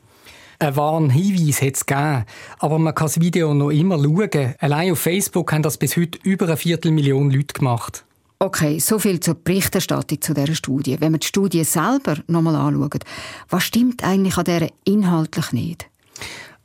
[0.60, 2.24] Ein Warnhinweis hat es gegeben,
[2.60, 4.54] aber man kann das Video noch immer schauen.
[4.60, 8.04] Allein auf Facebook haben das bis heute über eine Viertelmillion Leute gemacht.
[8.40, 11.00] Okay, so viel zur Berichterstattung zu dieser Studie.
[11.00, 13.02] Wenn man die Studie selber nochmal anschaut,
[13.48, 15.86] was stimmt eigentlich an dieser inhaltlich nicht?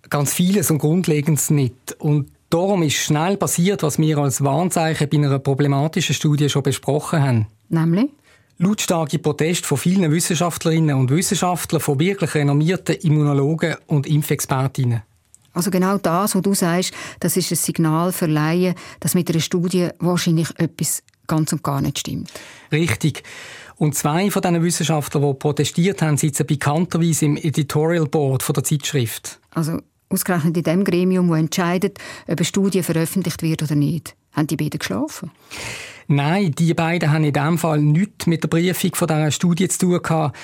[0.08, 1.96] Ganz vieles und Grundlegendes nicht.
[1.98, 7.24] Und darum ist schnell passiert, was wir als Warnzeichen bei einer problematischen Studie schon besprochen
[7.24, 7.48] haben.
[7.70, 8.12] Nämlich?
[8.60, 15.02] Lautstarke Proteste von vielen Wissenschaftlerinnen und Wissenschaftlern, von wirklich renommierten Immunologen und Impfexpertinnen.
[15.54, 19.40] Also genau das, was du sagst, das ist ein Signal für Laien, dass mit einer
[19.40, 22.32] Studie wahrscheinlich etwas ganz und gar nicht stimmt.
[22.72, 23.24] Richtig.
[23.78, 28.64] Und zwei von diesen Wissenschaftlern, die protestiert haben, sitzen bekannterweise im Editorial Board von der
[28.64, 29.40] Zeitschrift.
[29.52, 34.16] Also ausgerechnet in dem Gremium, das entscheidet, ob eine Studie veröffentlicht wird oder nicht.
[34.34, 35.32] Haben die beiden geschlafen?
[36.08, 39.80] Nein, die beiden haben in diesem Fall nichts mit der Briefung von dieser Studie zu
[39.80, 40.38] tun gehabt,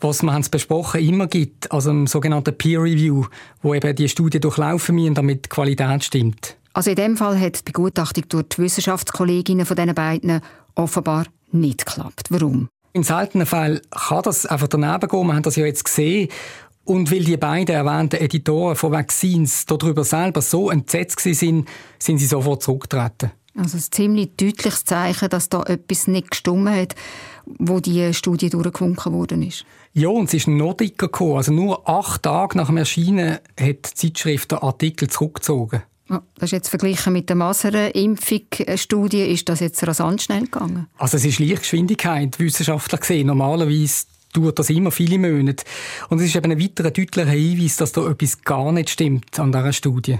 [0.00, 3.26] was man es besprochen immer gibt, also ein sogenannten Peer Review,
[3.62, 6.56] wo eben die Studie durchlaufen müssen, damit die Qualität stimmt.
[6.72, 10.40] Also in dem Fall hat die Begutachtung durch die Wissenschaftskolleginnen von diesen beiden
[10.74, 12.28] offenbar nicht geklappt.
[12.30, 12.68] Warum?
[12.94, 15.26] In seltenen Fällen kann das einfach daneben gehen.
[15.26, 16.28] Wir haben das ja jetzt gesehen.
[16.84, 22.26] Und weil die beiden erwähnten Editoren von Vaccines darüber selber so entsetzt sind, sind sie
[22.26, 23.30] sofort zurückgetreten.
[23.56, 26.94] Also ein ziemlich deutliches Zeichen, dass da etwas nicht gestummen hat,
[27.44, 29.64] wo die Studie durchgewunken worden ist.
[29.92, 31.36] Ja, und es ist noch dicker gekommen.
[31.36, 35.82] Also nur acht Tage nach dem Erscheinen hat die Zeitschrift den Artikel zurückgezogen.
[36.34, 40.86] Das ist jetzt verglichen mit der Masern-Impfung-Studie, ist das jetzt rasant schnell gegangen?
[40.98, 43.28] Also es ist Lichtgeschwindigkeit, Wissenschaftler gesehen.
[43.28, 45.64] Normalerweise dauert das immer viele Monate.
[46.08, 49.52] Und es ist eben ein weiterer deutlicher Hinweis, dass da etwas gar nicht stimmt an
[49.52, 50.18] dieser Studie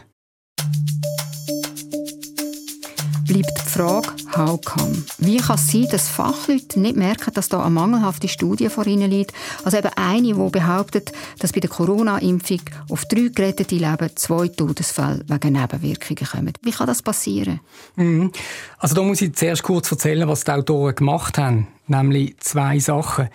[3.24, 5.02] bleibt die Frage, how come?
[5.18, 9.11] Wie kann es sein, dass Fachleute nicht merken, dass da eine mangelhafte Studie vor ihnen
[9.11, 9.32] liegt?
[9.64, 15.24] Also eben eine, die behauptet, dass bei der Corona-Impfung auf drei gerettete Leben zwei Todesfälle
[15.26, 16.52] wegen Nebenwirkungen kommen.
[16.62, 17.61] Wie kann das passieren?
[17.96, 18.32] Mhm.
[18.78, 21.68] Also da muss ich zuerst kurz erzählen, was die Autoren gemacht haben.
[21.87, 23.28] Nämlich zwei Sachen.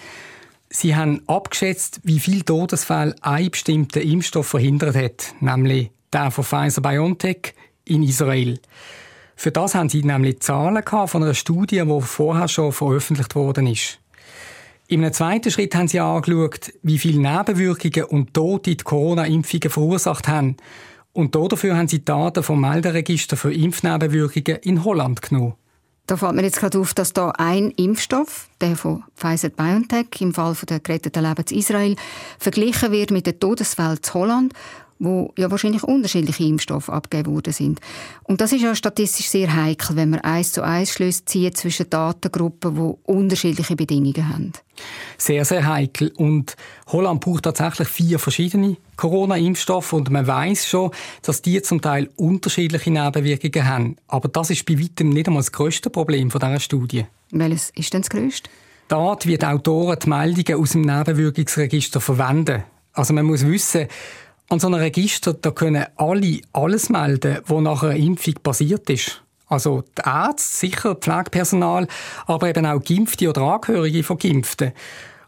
[0.69, 7.53] Sie haben abgeschätzt, wie viele Todesfälle ein bestimmter Impfstoff verhindert hat, nämlich der von Pfizer-BioNTech
[7.85, 8.59] in Israel.
[9.37, 13.99] Für das haben sie nämlich Zahlen von einer Studie, die vorher schon veröffentlicht worden ist.
[14.89, 20.57] Einem zweiten Schritt haben sie angeschaut, wie viele Nebenwirkungen und Tote die Corona-Impfungen verursacht haben.
[21.13, 25.53] Und dafür haben sie Daten vom Melderegister für Impfnebenwirkungen in Holland genommen.
[26.07, 30.55] Da fällt mir jetzt gerade auf, dass da ein Impfstoff, der von Pfizer-BioNTech im Fall
[30.67, 31.95] der geretteten Leben in Israel,
[32.39, 34.53] verglichen wird mit den Todesfällen in Holland
[34.99, 37.79] wo ja wahrscheinlich unterschiedliche Impfstoffe abgegeben worden sind.
[38.23, 41.89] Und das ist ja statistisch sehr heikel, wenn man eins zu eins Schlüsse zieht zwischen
[41.89, 44.53] Datengruppen, die unterschiedliche Bedingungen haben.
[45.17, 46.11] Sehr, sehr heikel.
[46.17, 46.55] Und
[46.87, 52.91] Holland braucht tatsächlich vier verschiedene Corona-Impfstoffe und man weiß schon, dass die zum Teil unterschiedliche
[52.91, 53.95] Nebenwirkungen haben.
[54.07, 57.05] Aber das ist bei weitem nicht einmal das grösste Problem von dieser Studie.
[57.31, 58.49] Welches ist denn das grösste?
[58.87, 62.63] Dort wird Autoren die Meldungen aus dem Nebenwirkungsregister verwenden.
[62.93, 63.87] Also man muss wissen,
[64.49, 69.21] an so einem Register da können alle alles melden, was nach einer Impfung passiert ist.
[69.47, 71.87] Also die Ärzte, sicher Pflegepersonal,
[72.25, 74.73] aber eben auch Geimpfte oder Angehörige von Geimpften.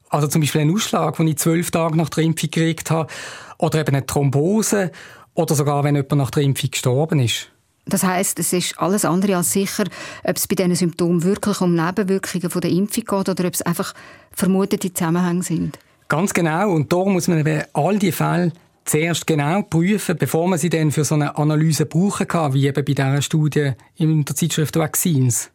[0.10, 3.12] Also zum Beispiel einen Ausschlag, den ich zwölf Tage nach der Impfung gekriegt habe,
[3.58, 4.92] oder eben eine Thrombose,
[5.36, 7.50] oder sogar, wenn jemand nach der Impfung gestorben ist.
[7.86, 9.86] Das heißt, es ist alles andere als sicher,
[10.24, 13.62] ob es bei diesen Symptomen wirklich um Nebenwirkungen von der Impfung geht oder ob es
[13.62, 13.94] einfach
[14.32, 15.80] vermutete Zusammenhänge sind.
[16.08, 16.72] Ganz genau.
[16.72, 18.52] Und darum muss man eben all die Fälle
[18.90, 22.84] zuerst genau prüfen, bevor man sie dann für so eine Analyse brauchen kann, wie eben
[22.84, 25.52] bei dieser Studie in der Zeitschrift Vaccines.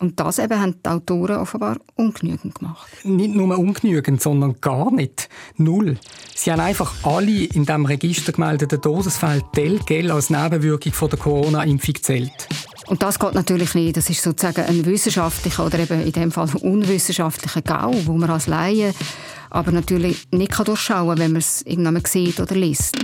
[0.00, 2.88] Und das eben haben die Autoren offenbar ungenügend gemacht.
[3.02, 5.28] Nicht nur ungenügend, sondern gar nicht.
[5.56, 5.98] Null.
[6.36, 11.94] Sie haben einfach alle in diesem Register gemeldeten Dosisfälle Telgel als Nebenwirkung von der Corona-Impfung
[11.94, 12.48] gezählt.
[12.88, 13.96] Und das geht natürlich nicht.
[13.96, 18.46] Das ist sozusagen ein wissenschaftlicher oder eben in dem Fall unwissenschaftlicher GAU, wo man als
[18.46, 18.94] Laie
[19.50, 22.96] aber natürlich nicht durchschauen kann, wenn man es irgendwann sieht oder liest.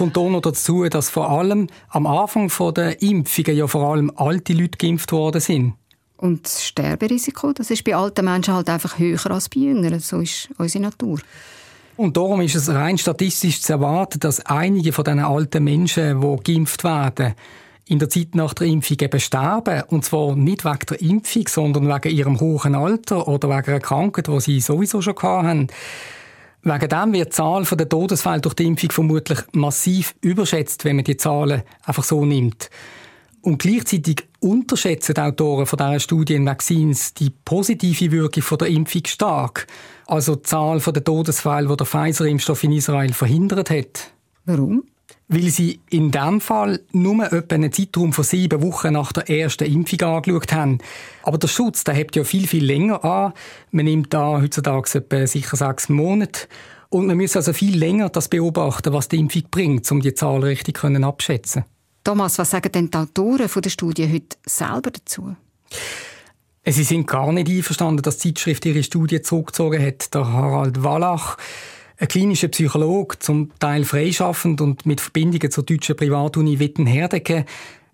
[0.00, 4.54] Kommt auch noch dazu, dass vor allem am Anfang der Impfungen ja vor allem alte
[4.54, 5.74] Leute geimpft worden sind.
[6.16, 10.00] Und das Sterberisiko, das ist bei alten Menschen halt einfach höher als bei Jüngeren.
[10.00, 11.18] So ist unsere Natur.
[11.98, 16.54] Und darum ist es rein statistisch zu erwarten, dass einige von diesen alten Menschen, die
[16.54, 17.34] geimpft werden,
[17.84, 19.82] in der Zeit nach der Impfung eben sterben.
[19.88, 24.28] Und zwar nicht wegen der Impfung, sondern wegen ihrem hohen Alter oder wegen einer Krankheit,
[24.28, 25.68] die sie sowieso schon hatten.
[26.62, 31.04] Wegen dem wird die Zahl der Todesfälle durch die Impfung vermutlich massiv überschätzt, wenn man
[31.04, 32.68] die Zahlen einfach so nimmt.
[33.42, 39.02] Und gleichzeitig unterschätzen die Autoren von dieser Studie in Vaccines die positive Wirkung der Impfung
[39.06, 39.66] stark.
[40.06, 44.12] Also die Zahl der Todesfälle, die der Pfizer-Impfstoff in Israel verhindert hat.
[44.44, 44.84] Warum?
[45.32, 49.72] Weil sie in diesem Fall nur etwa einen Zeitraum von sieben Wochen nach der ersten
[49.72, 50.78] Impfung angeschaut haben.
[51.22, 53.32] Aber der Schutz, der hebt ja viel, viel länger an.
[53.70, 56.48] Man nimmt da heutzutage etwa sicher sechs Monate.
[56.88, 60.42] Und man muss also viel länger das beobachten, was die Impfung bringt, um die Zahl
[60.42, 61.64] richtig abschätzen
[62.02, 65.36] Thomas, was sagen denn die Autoren von der Studie heute selber dazu?
[66.66, 70.12] Sie sind gar nicht einverstanden, dass die Zeitschrift ihre Studie zurückgezogen hat.
[70.14, 71.36] Der Harald Wallach,
[72.00, 77.44] ein klinischer Psychologe, zum Teil freischaffend und mit Verbindungen zur deutschen Privatuni Witten-Herdecke,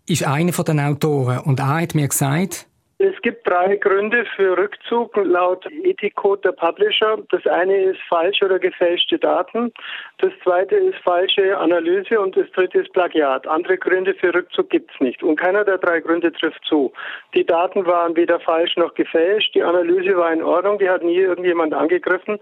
[0.07, 1.41] ist einer den Autoren.
[1.41, 2.67] Und er hat mir gesagt,
[2.99, 7.19] es gibt drei Gründe für Rückzug laut Ethikcode der Publisher.
[7.31, 9.71] Das eine ist falsche oder gefälschte Daten,
[10.19, 13.47] das zweite ist falsche Analyse und das dritte ist Plagiat.
[13.47, 16.91] Andere Gründe für Rückzug gibt es nicht und keiner der drei Gründe trifft zu.
[17.35, 21.19] Die Daten waren weder falsch noch gefälscht, die Analyse war in Ordnung, die hat nie
[21.19, 22.39] irgendjemand angegriffen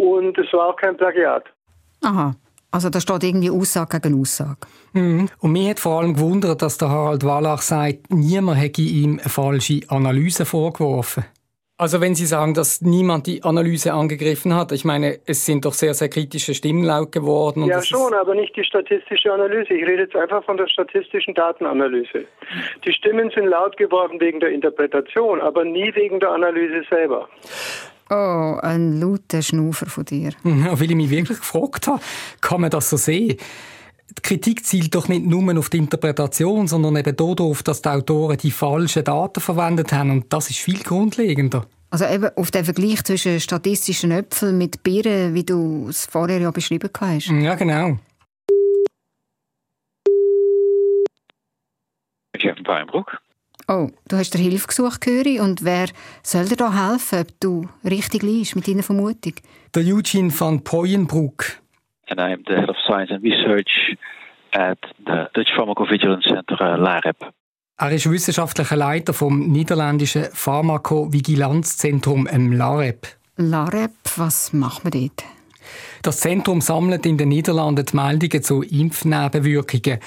[0.00, 1.44] und es war auch kein Plagiat.
[2.02, 2.34] Aha.
[2.72, 4.58] Also da steht irgendwie Aussage gegen Aussage.
[4.92, 5.28] Mhm.
[5.40, 9.28] Und mir hat vor allem gewundert, dass der Harald Wallach sagt, niemand hätte ihm eine
[9.28, 11.24] falsche Analyse vorgeworfen.
[11.80, 15.72] Also wenn Sie sagen, dass niemand die Analyse angegriffen hat, ich meine, es sind doch
[15.72, 17.64] sehr, sehr kritische Stimmen laut geworden.
[17.64, 19.72] ja schon, aber nicht die statistische Analyse.
[19.72, 22.26] Ich rede jetzt einfach von der statistischen Datenanalyse.
[22.84, 27.30] Die Stimmen sind laut geworden wegen der Interpretation, aber nie wegen der Analyse selber.
[28.10, 30.32] Oh, ein lauter Schnufer von dir.
[30.44, 32.02] Ja, weil ich mich wirklich gefragt habe,
[32.40, 33.36] kann man das so sehen?
[34.10, 38.36] Die Kritik zielt doch nicht nur auf die Interpretation, sondern eben darauf, dass die Autoren
[38.36, 40.10] die falschen Daten verwendet haben.
[40.10, 41.66] Und das ist viel grundlegender.
[41.90, 46.50] Also eben auf den Vergleich zwischen statistischen Äpfeln mit Birnen, wie du es vorher ja
[46.50, 47.28] beschrieben hast.
[47.28, 47.98] Ja, genau.
[52.36, 53.20] Jeff Weinbruck.
[53.72, 55.86] Oh, du hast dir Hilfe gesucht, höre Und wer
[56.24, 59.34] soll dir da helfen, ob du richtig liegst mit deiner Vermutung?
[59.72, 61.60] Der Eugene van Poyenbroek.
[62.08, 63.96] And I am the head of science and research
[64.50, 67.32] at the Dutch Pharmacovigilance Center, uh, LAREP.
[67.76, 73.06] Er ist wissenschaftlicher Leiter vom niederländischen Pharmakovigilanzzentrum im LAREP.
[73.36, 75.22] LAREP, was macht man dort?
[76.02, 80.00] Das Zentrum sammelt in den Niederlanden die Meldungen zu Impfnebenwirkungen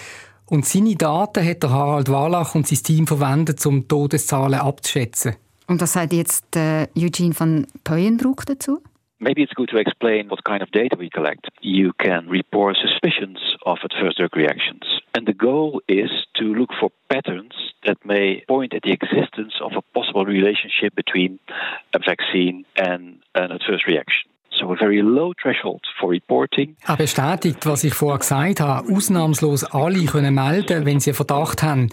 [0.46, 5.36] und seine Daten hat der Harald Wallach und sein Team verwendet, um Todeszahlen abzuschätzen.
[5.68, 8.82] Und was sagt jetzt äh, Eugene van Peuenbroek dazu?
[9.20, 11.48] Maybe it's good to explain what kind of data we collect.
[11.62, 14.84] You can report suspicions of adverse drug reactions.
[15.16, 17.54] And the goal is to look for patterns
[17.86, 21.40] that may point at the existence of a possible relationship between
[21.94, 24.33] a vaccine and an adverse reaction.
[24.60, 26.76] So a very low threshold for reporting.
[26.86, 28.92] Er bestätigt, was ich vorher gesagt habe.
[28.94, 31.90] Ausnahmslos alle können melden, wenn sie einen Verdacht haben,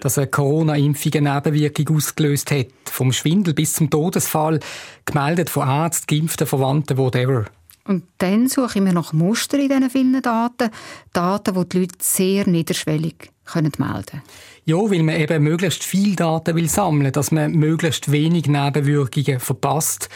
[0.00, 2.66] dass eine Corona-Impfung eine Nebenwirkung ausgelöst hat.
[2.84, 4.60] Vom Schwindel bis zum Todesfall.
[5.06, 7.46] Gemeldet von Ärzten, Geimpften, Verwandten, whatever.
[7.86, 10.70] Und dann suche ich mir nach Muster in diesen vielen Daten.
[11.12, 14.22] Daten, die die Leute sehr niederschwellig können melden können.
[14.64, 20.08] Ja, weil man eben möglichst viel Daten will sammeln, dass man möglichst wenig Nebenwirkungen verpasst.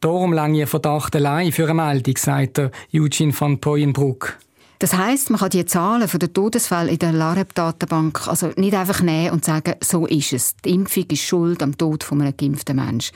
[0.00, 4.38] Darum lange Verdacht allein für eine Meldung, sagt der Eugene van Poyenbroek.
[4.78, 9.02] Das heißt, man kann die Zahlen von den Todesfällen in der LAREP-Datenbank also nicht einfach
[9.02, 10.56] nehmen und sagen, so ist es.
[10.64, 13.14] Die Impfung ist schuld am Tod von einem geimpften Menschen.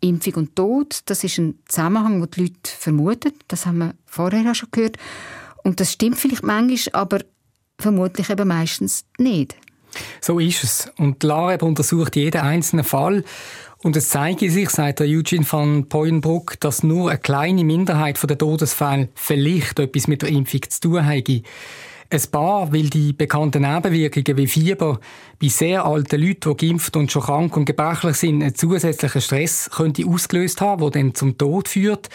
[0.00, 3.32] Impfung und Tod, das ist ein Zusammenhang, den die Leute vermuten.
[3.48, 4.98] Das haben wir vorher ja schon gehört.
[5.64, 7.18] Und das stimmt vielleicht manchmal, aber
[7.80, 9.56] vermutlich eben meistens nicht.
[10.20, 10.92] So ist es.
[10.96, 13.24] Und die LAREP untersucht jeden einzelnen Fall.
[13.82, 18.36] Und es zeige sich, sagt der Eugene van Poyenbroek, dass nur eine kleine Minderheit der
[18.36, 21.42] Todesfälle vielleicht etwas mit der Impfung zu tun habe.
[22.12, 25.00] Ein paar, weil die bekannten Nebenwirkungen wie Fieber
[25.40, 29.70] bei sehr alten Leuten, die geimpft und schon krank und gebrechlich sind, einen zusätzlichen Stress
[29.74, 32.10] könnte ausgelöst haben, der dann zum Tod führt.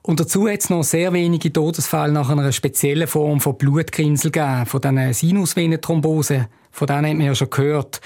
[0.00, 4.66] Und dazu hat es noch sehr wenige Todesfälle nach einer speziellen Form von Blutgrinsel gegeben,
[4.66, 8.00] von diesen Sinusvenenthrombosen, von denen haben wir ja schon gehört.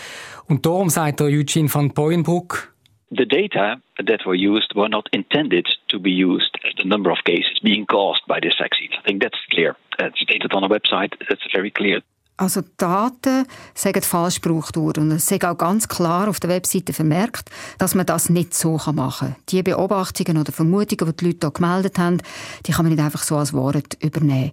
[0.46, 2.72] Und darum sagt der Eugene van Poyenbroek,
[3.10, 7.18] the data that were used were not intended to be used as the number of
[7.24, 8.90] cases being caused by this vaccine.
[8.98, 9.76] I think that's clear.
[9.98, 11.14] It's stated on the website.
[11.28, 12.02] That's very clear.
[12.36, 15.04] Also die Daten sagen falsch gebraucht worden.
[15.04, 18.78] Und es ist auch ganz klar auf der Webseite vermerkt, dass man das nicht so
[18.92, 19.36] machen kann.
[19.48, 22.18] Die Beobachtungen oder Vermutungen, die die Leute hier gemeldet haben,
[22.64, 24.52] die kann man nicht einfach so als Wort übernehmen.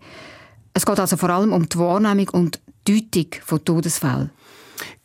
[0.73, 4.31] Es geht also vor allem um die Wahrnehmung und Deutung von Todesfällen.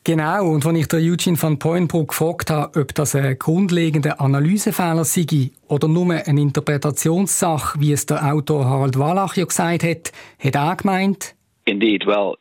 [0.02, 5.04] Genau, und wenn ich der Eugene van Poinbrook gefragt habe, ob das ein grundlegender Analysefehler
[5.04, 10.54] sei oder nur eine Interpretationssache, wie es der Autor Harald Wallach ja gesagt hat, hat
[10.54, 11.34] er gemeint,
[11.66, 12.36] Indeed, well,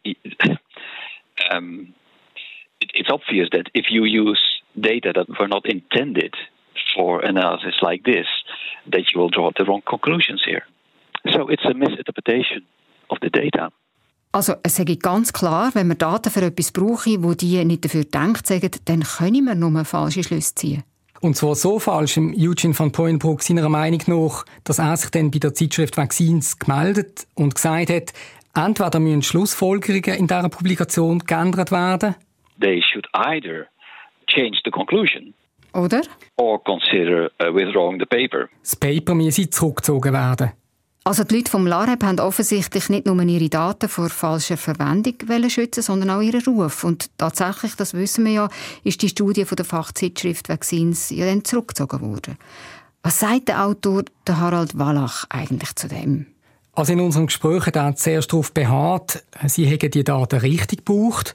[1.52, 1.94] um,
[2.80, 4.42] it, it's obvious that if you use
[4.76, 6.34] data that were not intended
[6.96, 8.26] for analysis like this,
[8.92, 10.64] that you will draw the wrong conclusions here.
[11.32, 12.66] So it's a misinterpretation
[13.10, 13.70] of the data.
[14.32, 18.04] Also, es sage ganz klar, wenn wir Daten für etwas brauchen, wo die nicht dafür
[18.04, 20.84] denkt sagen, dann können wir nur falsche Schlüsse ziehen.
[21.22, 25.32] Und zwar so falsch, im Eugene van Poyenbroek seiner Meinung nach, dass er sich dann
[25.32, 28.14] bei der Zeitschrift Vaccines gemeldet und gesagt hat,
[28.56, 32.16] entweder müssen Schlussfolgerungen in dieser Publikation geändert werden.
[32.62, 33.66] They should either
[34.28, 35.34] change the conclusion
[35.74, 36.02] Oder?
[36.38, 38.48] or consider uh, withdrawing the paper.
[38.62, 40.52] Das Paper müsse zurückgezogen werden.
[41.06, 45.16] Also die Leute vom LAREP haben offensichtlich nicht nur ihre Daten vor falscher Verwendung
[45.50, 46.84] schützen, sondern auch ihren Ruf.
[46.84, 48.50] Und tatsächlich, das wissen wir ja,
[48.84, 52.38] ist die Studie von der Fachzeitschrift Vaccines ja dann zurückgezogen worden.
[53.02, 56.28] Was sagt der Autor, der Harald Wallach, eigentlich zu dem?
[56.74, 61.34] Also in unserem Gespräch hat er zuerst darauf beharrt, sie hätten die Daten richtig gebraucht,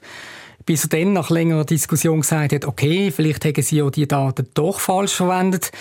[0.65, 4.47] bis er dann nach längerer Diskussion gesagt hat, okay, vielleicht hätten sie ja die Daten
[4.53, 5.71] doch falsch verwendet.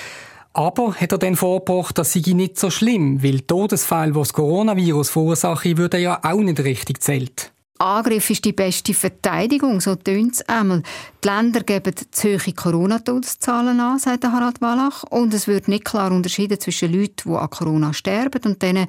[0.56, 5.10] Aber hat er dann vorgebracht, das sei nicht so schlimm, weil Todesfälle, die das Coronavirus
[5.10, 7.50] verursachen, würden ja auch nicht richtig zählt.
[7.78, 10.84] Angriff ist die beste Verteidigung, so tönt es einmal.
[11.24, 15.02] Die Länder geben zu hohe Corona-Todeszahlen an, sagt Harald Wallach.
[15.10, 18.86] Und es wird nicht klar unterschieden zwischen Leuten, die an Corona sterben und denen,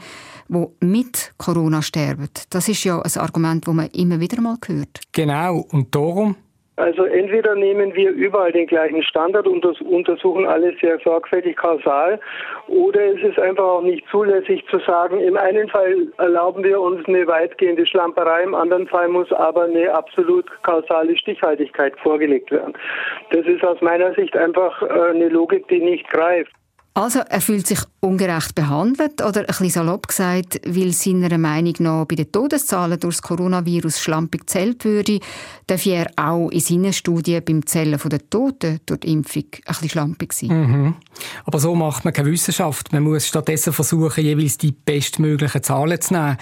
[0.47, 2.29] die mit Corona sterben.
[2.51, 5.01] Das ist ja ein Argument, das man immer wieder mal hört.
[5.11, 6.35] Genau, und darum
[6.77, 12.19] also entweder nehmen wir überall den gleichen Standard und untersuchen alles sehr sorgfältig kausal,
[12.67, 17.07] oder es ist einfach auch nicht zulässig zu sagen, im einen Fall erlauben wir uns
[17.07, 22.73] eine weitgehende Schlamperei, im anderen Fall muss aber eine absolut kausale Stichhaltigkeit vorgelegt werden.
[23.31, 26.51] Das ist aus meiner Sicht einfach äh, eine Logik, die nicht greift.
[26.97, 32.05] Also er fühlt sich ungerecht behandelt oder ein bisschen salopp gesagt, weil seiner Meinung nach
[32.05, 35.19] bei den Todeszahlen durch das Coronavirus schlampig gezählt würde,
[35.67, 39.89] darf er auch in seinen Studien beim Zählen der Toten durch die Impfung ein bisschen
[39.89, 40.49] schlampig sein.
[40.49, 40.95] Mhm.
[41.43, 42.93] Aber so macht man keine Wissenschaft.
[42.93, 46.37] Man muss stattdessen versuchen, jeweils die bestmöglichen Zahlen zu nehmen.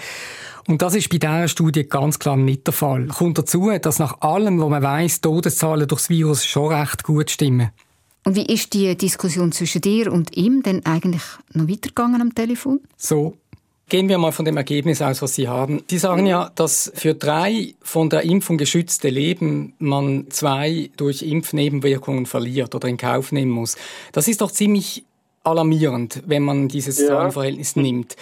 [0.68, 3.08] Und das ist bei dieser Studie ganz klar nicht der Fall.
[3.08, 7.28] Kommt dazu, dass nach allem, was man weiss, Todeszahlen durch das Virus schon recht gut
[7.30, 7.72] stimmen.
[8.24, 12.80] Und wie ist die Diskussion zwischen dir und ihm denn eigentlich noch weitergegangen am Telefon?
[12.96, 13.36] So,
[13.86, 15.84] Gehen wir mal von dem Ergebnis aus, was Sie haben.
[15.90, 22.24] Sie sagen ja, dass für drei von der Impfung geschützte Leben man zwei durch Impfnebenwirkungen
[22.24, 23.76] verliert oder in Kauf nehmen muss.
[24.12, 25.04] Das ist doch ziemlich
[25.42, 27.08] alarmierend, wenn man dieses ja.
[27.08, 28.16] Zahlenverhältnis nimmt.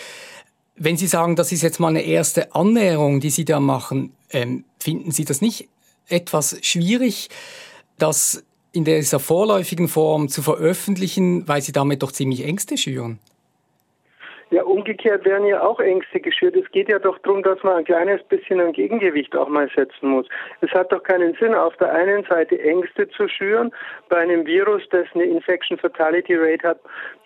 [0.75, 4.65] Wenn Sie sagen, das ist jetzt mal eine erste Annäherung, die Sie da machen, ähm,
[4.81, 5.69] finden Sie das nicht
[6.09, 7.29] etwas schwierig,
[7.99, 8.43] dass
[8.73, 13.19] in dieser vorläufigen Form zu veröffentlichen, weil sie damit doch ziemlich Ängste schüren.
[14.53, 16.55] Ja, umgekehrt werden ja auch Ängste geschürt.
[16.57, 20.11] Es geht ja doch darum, dass man ein kleines bisschen ein Gegengewicht auch mal setzen
[20.11, 20.27] muss.
[20.61, 23.73] Es hat doch keinen Sinn, auf der einen Seite Ängste zu schüren
[24.11, 26.81] bei einem Virus, das eine Infection Fatality Rate hat,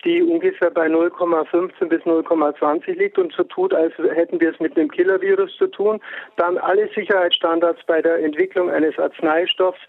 [0.05, 4.77] die ungefähr bei 0,15 bis 0,20 liegt und so tut, als hätten wir es mit
[4.77, 5.99] einem Killer-Virus zu tun.
[6.37, 9.81] Dann alle Sicherheitsstandards bei der Entwicklung eines Arzneistoffs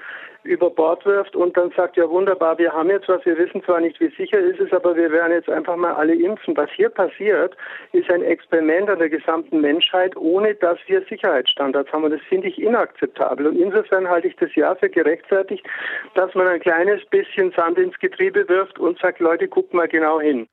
[0.49, 3.81] über Bord wirft und dann sagt, ja wunderbar, wir haben jetzt was, wir wissen zwar
[3.81, 6.57] nicht, wie sicher ist es, aber wir werden jetzt einfach mal alle impfen.
[6.57, 7.55] Was hier passiert,
[7.93, 12.05] ist ein Experiment an der gesamten Menschheit, ohne dass wir Sicherheitsstandards haben.
[12.05, 13.47] Und das finde ich inakzeptabel.
[13.47, 15.67] Und insofern halte ich das ja für gerechtfertigt,
[16.15, 20.21] dass man ein kleines bisschen Sand ins Getriebe wirft und sagt, Leute, guckt mal genau
[20.21, 20.49] hin.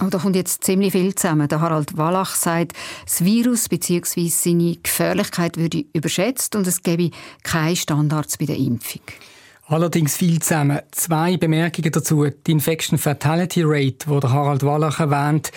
[0.00, 1.48] Oh, da kommt jetzt ziemlich viel zusammen.
[1.48, 2.72] Der Harald Wallach sagt,
[3.04, 4.28] das Virus bzw.
[4.28, 7.10] seine Gefährlichkeit würde überschätzt und es gäbe
[7.42, 9.02] keine Standards bei der Impfung.
[9.70, 10.80] Allerdings viel zusammen.
[10.92, 12.26] Zwei Bemerkungen dazu.
[12.46, 15.52] Die Infection Fatality Rate, wo der Harald Wallach erwähnt,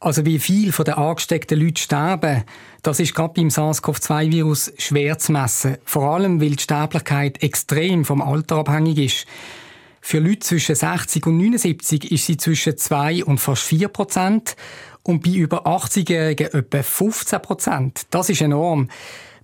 [0.00, 2.44] also wie viel von den angesteckten Leuten sterben,
[2.82, 5.76] das ist gerade beim SARS-CoV-2-Virus schwer zu messen.
[5.84, 9.26] Vor allem, weil die Sterblichkeit extrem vom Alter abhängig ist.
[10.00, 14.56] Für Leute zwischen 60 und 79 ist sie zwischen 2 und fast 4 Prozent
[15.02, 18.02] und bei über 80-Jährigen etwa 15 Prozent.
[18.10, 18.88] Das ist enorm.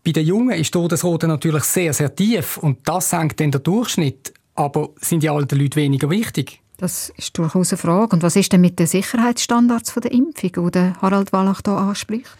[0.05, 3.61] Bei den Jungen ist die Todesrate natürlich sehr, sehr tief und das senkt dann der
[3.61, 4.33] Durchschnitt.
[4.55, 6.61] Aber sind die alten Leute weniger wichtig?
[6.79, 8.17] Das ist durchaus eine Frage.
[8.17, 12.37] Und was ist denn mit den Sicherheitsstandards der Impfung, die Harald Wallach hier anspricht?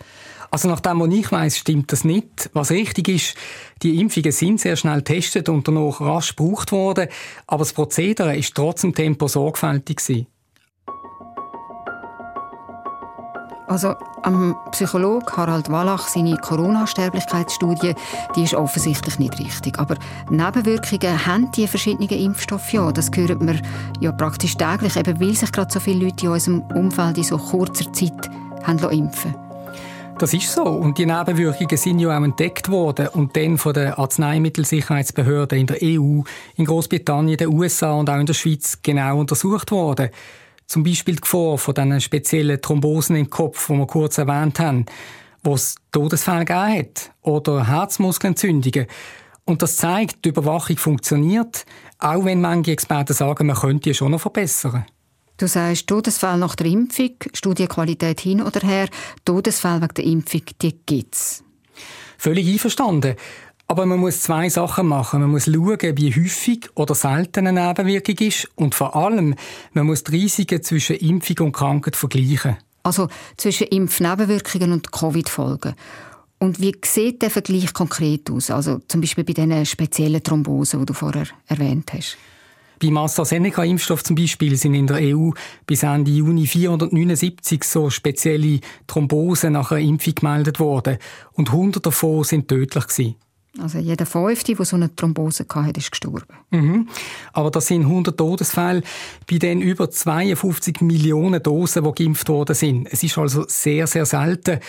[0.51, 2.49] Also nach dem, was ich weiss, stimmt das nicht.
[2.55, 3.35] Was richtig ist,
[3.83, 7.09] die Impfungen sind sehr schnell getestet und danach rasch gebraucht worden,
[7.47, 10.27] aber das Prozedere ist trotzdem Tempo sorgfältig gewesen.
[13.69, 17.95] Also am Psychologe Harald Wallach seine Corona-Sterblichkeitsstudie,
[18.35, 19.79] die ist offensichtlich nicht richtig.
[19.79, 19.97] Aber
[20.31, 22.91] Nebenwirkungen haben die verschiedenen Impfstoffe ja.
[22.91, 23.61] Das hören wir
[24.01, 27.37] ja praktisch täglich, eben weil sich gerade so viele Leute in unserem Umfeld in so
[27.37, 28.31] kurzer Zeit
[28.65, 29.35] haben impfen
[30.19, 30.65] das ist so.
[30.65, 35.77] Und die Nebenwirkungen sind ja auch entdeckt worden und dann von den Arzneimittelsicherheitsbehörden in der
[35.81, 36.23] EU,
[36.57, 40.11] in Großbritannien, den USA und auch in der Schweiz genau untersucht worden.
[40.69, 44.85] Zum Beispiel die Gefahr von diesen speziellen Thrombosen im Kopf, die wir kurz erwähnt haben,
[45.43, 47.11] wo es Todesfälle gegeben hat.
[47.23, 48.87] Oder Herzmuskelentzündungen.
[49.47, 51.65] Und das zeigt, die Überwachung funktioniert,
[51.99, 54.85] auch wenn manche Experten sagen, man könnte die schon noch verbessern.
[55.39, 58.91] Du sagst, Todesfälle nach der Impfung, Studienqualität hin oder her,
[59.25, 61.45] Todesfälle wegen der Impfung, die gibt es.
[62.19, 63.17] Völlig einverstanden.
[63.71, 65.21] Aber man muss zwei Sachen machen.
[65.21, 68.49] Man muss schauen, wie häufig oder selten eine Nebenwirkung ist.
[68.55, 69.35] Und vor allem,
[69.75, 72.57] man muss die Risiken zwischen Impfung und Krankheit vergleichen.
[72.83, 75.75] Also zwischen Impfnebenwirkungen und Covid-Folgen.
[76.39, 78.51] Und wie sieht der Vergleich konkret aus?
[78.51, 82.17] Also zum Beispiel bei diesen speziellen Thrombosen, die du vorher erwähnt hast.
[82.81, 85.31] Beim AstraZeneca-Impfstoff zum Beispiel sind in der EU
[85.67, 90.97] bis Ende Juni 479 so spezielle Thrombosen nach einer Impfung gemeldet worden.
[91.33, 93.17] Und 100 davon sind tödlich gewesen.
[93.61, 96.27] Also jeder Fünfte, der so eine Thrombose hatte, ist gestorben.
[96.51, 96.89] Mhm.
[97.33, 98.83] Aber das sind 100 Todesfälle
[99.31, 102.89] bei den über 52 Millionen Dosen, die geimpft worden sind.
[102.91, 104.61] Es ist also sehr, sehr selten.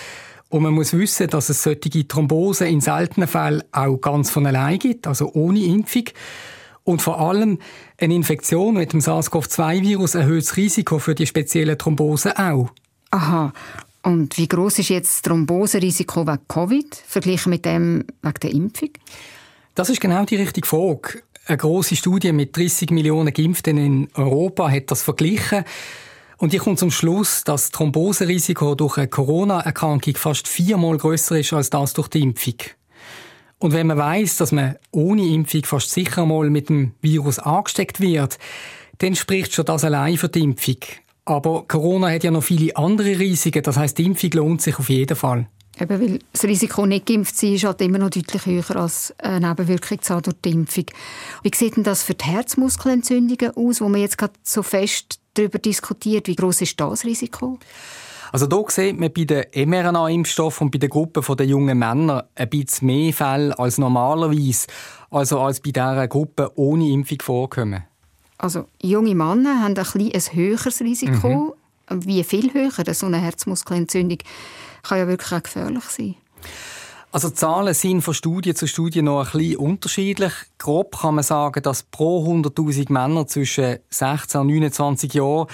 [0.49, 4.79] Und man muss wissen, dass es solche Thrombosen in seltenen Fällen auch ganz von allein
[4.79, 6.05] gibt, also ohne Impfung.
[6.83, 7.59] Und vor allem
[7.99, 12.71] eine Infektion mit dem SARS-CoV-2-Virus erhöht das Risiko für die speziellen Thrombosen auch.
[13.11, 13.53] Aha.
[14.01, 18.89] Und wie groß ist jetzt das Thromboserisiko wegen Covid verglichen mit dem wegen der Impfung?
[19.75, 21.23] Das ist genau die richtige Frage.
[21.45, 25.63] Eine große Studie mit 30 Millionen Geimpften in Europa hat das verglichen.
[26.37, 31.51] Und ich komme zum Schluss, dass das Thromboserisiko durch eine Corona-Erkrankung fast viermal größer ist
[31.51, 32.55] als das durch die Impfung.
[33.57, 37.99] Und wenn man weiß, dass man ohne Impfung fast sicher mal mit dem Virus angesteckt
[37.99, 38.37] wird,
[38.99, 40.77] dann spricht schon das allein für die Impfung.
[41.29, 43.61] Aber Corona hat ja noch viele andere Risiken.
[43.61, 45.47] Das heißt, die Impfung lohnt sich auf jeden Fall.
[45.79, 49.13] Eben, weil das Risiko, nicht geimpft zu sein, ist halt immer noch deutlich höher als
[49.19, 50.85] eine Nebenwirkung durch die Impfung.
[51.43, 55.59] Wie sieht denn das für die Herzmuskelentzündungen aus, wo man jetzt gerade so fest darüber
[55.59, 56.27] diskutiert?
[56.27, 57.59] Wie groß ist das Risiko?
[58.31, 62.49] Also hier sieht man bei den mRNA-Impfstoffen und bei der Gruppe der jungen Männer ein
[62.49, 64.65] bisschen mehr Fälle als normalerweise,
[65.11, 67.83] also als bei dieser Gruppe ohne Impfung vorkommen.
[68.39, 71.55] Also junge Männer haben ein, ein höheres Risiko.
[71.89, 72.05] Mhm.
[72.05, 72.93] Wie viel höher?
[72.93, 74.19] So eine Herzmuskelentzündung
[74.83, 76.15] kann ja wirklich auch gefährlich sein.
[77.11, 80.31] Also die Zahlen sind von Studie zu Studie noch ein bisschen unterschiedlich.
[80.57, 85.47] Grob kann man sagen, dass pro 100.000 Männer zwischen 16 und 29 Jahren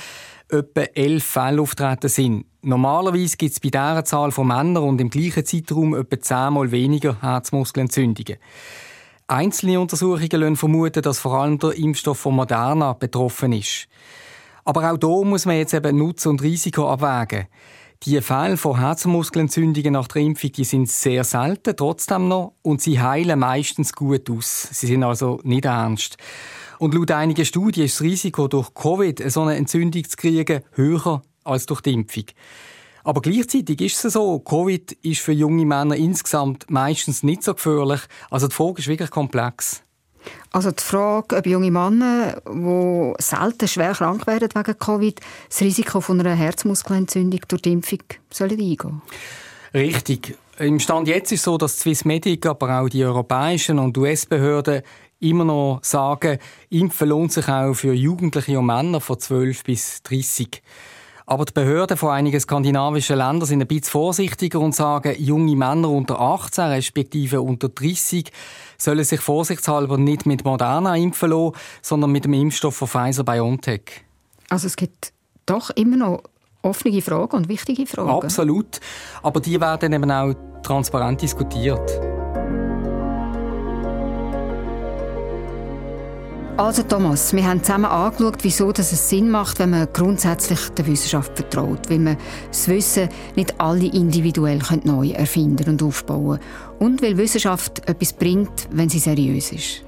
[0.50, 2.46] etwa 11 Fälle auftreten sind.
[2.62, 6.72] Normalerweise gibt es bei dieser Zahl von Männern und im gleichen Zeitraum etwa 10 Mal
[6.72, 8.38] weniger Herzmuskelentzündungen.
[9.28, 13.88] Einzelne Untersuchungen vermuten, dass vor allem der Impfstoff von Moderna betroffen ist.
[14.64, 17.48] Aber auch hier muss man jetzt eben Nutzen und Risiko abwägen.
[18.04, 23.02] Die Fälle von Herzmuskelentzündungen nach der Impfung die sind sehr selten, trotzdem noch, und sie
[23.02, 24.70] heilen meistens gut aus.
[24.72, 26.18] Sie sind also nicht ernst.
[26.78, 31.66] Und laut einigen Studien ist das Risiko, durch Covid eine Entzündung zu kriegen, höher als
[31.66, 32.26] durch die Impfung.
[33.06, 38.02] Aber gleichzeitig ist es so, Covid ist für junge Männer insgesamt meistens nicht so gefährlich.
[38.32, 39.84] Also die Frage ist wirklich komplex.
[40.52, 46.02] Also die Frage, ob junge Männer, die selten schwer krank werden wegen Covid, das Risiko
[46.02, 48.00] von einer Herzmuskelentzündung durch die Impfung
[48.32, 49.02] sollen eingehen
[49.72, 50.36] Richtig.
[50.58, 54.82] Im Stand jetzt ist es so, dass Swissmedic, aber auch die europäischen und US-Behörden
[55.20, 56.40] immer noch sagen,
[56.70, 60.64] Impfen lohnt sich auch für Jugendliche und Männer von 12 bis 30.
[61.28, 65.90] Aber die Behörden von einigen skandinavischen Ländern sind ein bisschen vorsichtiger und sagen, junge Männer
[65.90, 68.32] unter 18 respektive unter 30
[68.78, 74.04] sollen sich vorsichtshalber nicht mit Moderna impfen lassen, sondern mit dem Impfstoff von Pfizer-BioNTech.
[74.50, 75.14] Also es gibt
[75.48, 76.24] doch immer noch
[76.62, 78.10] offene Fragen und wichtige Fragen.
[78.10, 78.80] Absolut.
[79.24, 82.15] Aber die werden eben auch transparent diskutiert.
[86.58, 91.36] Also Thomas, wir haben zusammen angeschaut, wieso es Sinn macht, wenn man grundsätzlich der Wissenschaft
[91.36, 92.16] vertraut, weil man
[92.48, 96.40] das Wissen nicht alle individuell neu erfinden und aufbauen
[96.80, 99.84] und weil Wissenschaft etwas bringt, wenn sie seriös ist.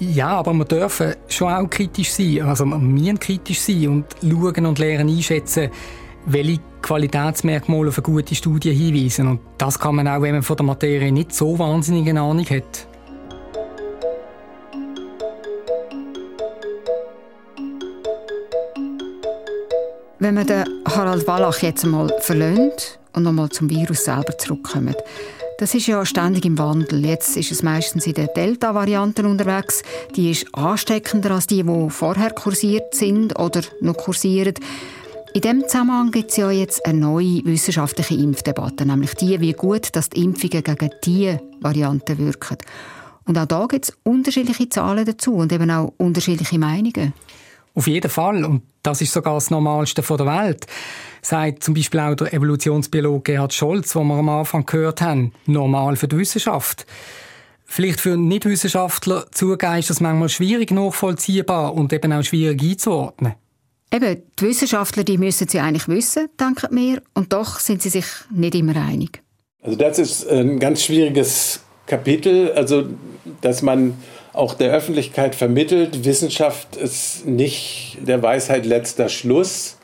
[0.00, 2.42] Ja, aber wir dürfen schon auch kritisch sein.
[2.42, 5.70] Also wir müssen kritisch sein und schauen und lernen einschätzen,
[6.26, 9.28] welche Qualitätsmerkmale eine gute Studie hinweisen.
[9.28, 12.44] Und das kann man auch, wenn man von der Materie nicht so wahnsinnig eine Ahnung
[12.44, 12.86] hat.
[20.22, 24.94] Wenn wir den Harald Wallach jetzt einmal verlöhnt und nochmal zum Virus selber zurückkommen.
[25.58, 27.06] Das ist ja ständig im Wandel.
[27.06, 29.82] Jetzt ist es meistens in den Delta-Varianten unterwegs.
[30.14, 34.56] Die ist ansteckender als die, die vorher kursiert sind oder noch kursieren.
[35.32, 39.96] In diesem Zusammenhang gibt es ja jetzt eine neue wissenschaftliche Impfdebatte, nämlich die, wie gut
[39.96, 42.58] dass die Impfungen gegen diese Varianten wirken.
[43.24, 47.14] Und auch da gibt es unterschiedliche Zahlen dazu und eben auch unterschiedliche Meinungen.
[47.74, 48.44] Auf jeden Fall.
[48.44, 50.66] Und das ist sogar das Normalste der Welt.
[51.22, 55.32] Sagt zum Beispiel auch der Evolutionsbiologe Gerhard Scholz, den wir am Anfang gehört haben.
[55.46, 56.86] Normal für die Wissenschaft.
[57.64, 63.34] Vielleicht für Nichtwissenschaftler zugeben ist das manchmal schwierig nachvollziehbar und eben auch schwierig einzuordnen.
[63.92, 68.06] Eben, die Wissenschaftler die müssen sie eigentlich wissen, denken wir, und doch sind sie sich
[68.30, 69.22] nicht immer einig.
[69.62, 72.86] Also das ist ein ganz schwieriges Kapitel, also
[73.40, 73.94] dass man
[74.32, 79.76] auch der Öffentlichkeit vermittelt, Wissenschaft ist nicht der Weisheit letzter Schluss,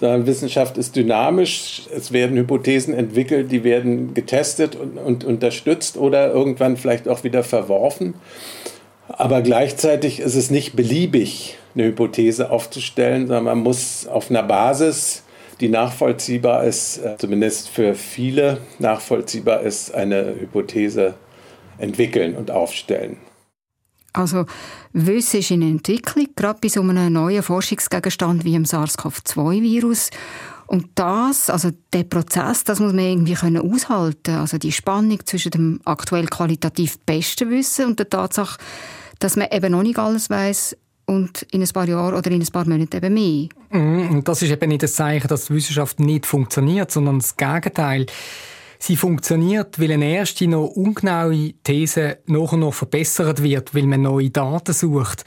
[0.00, 1.82] sondern Wissenschaft ist dynamisch.
[1.94, 7.44] Es werden Hypothesen entwickelt, die werden getestet und, und unterstützt oder irgendwann vielleicht auch wieder
[7.44, 8.14] verworfen.
[9.08, 15.22] Aber gleichzeitig ist es nicht beliebig, eine Hypothese aufzustellen, sondern man muss auf einer Basis,
[15.60, 21.14] die nachvollziehbar ist, äh, zumindest für viele nachvollziehbar ist, eine Hypothese
[21.78, 23.18] entwickeln und aufstellen.
[24.14, 24.46] Also
[24.92, 30.10] Wissen ist in Entwicklung, gerade bei so einem neuen Forschungsgegenstand wie dem SARS-CoV-2-Virus.
[30.66, 34.36] Und das, also der Prozess, das muss man irgendwie können aushalten.
[34.36, 38.58] Also die Spannung zwischen dem aktuell qualitativ besten Wissen und der Tatsache,
[39.18, 42.48] dass man eben noch nicht alles weiß und in ein paar Jahren oder in ein
[42.48, 43.48] paar Monaten eben mehr.
[43.70, 47.36] Mhm, und das ist eben nicht das Zeichen, dass die Wissenschaft nicht funktioniert, sondern das
[47.36, 48.06] Gegenteil.
[48.86, 54.02] Sie funktioniert, weil eine erste noch ungenaue These noch und noch verbessert wird, weil man
[54.02, 55.24] neue Daten sucht.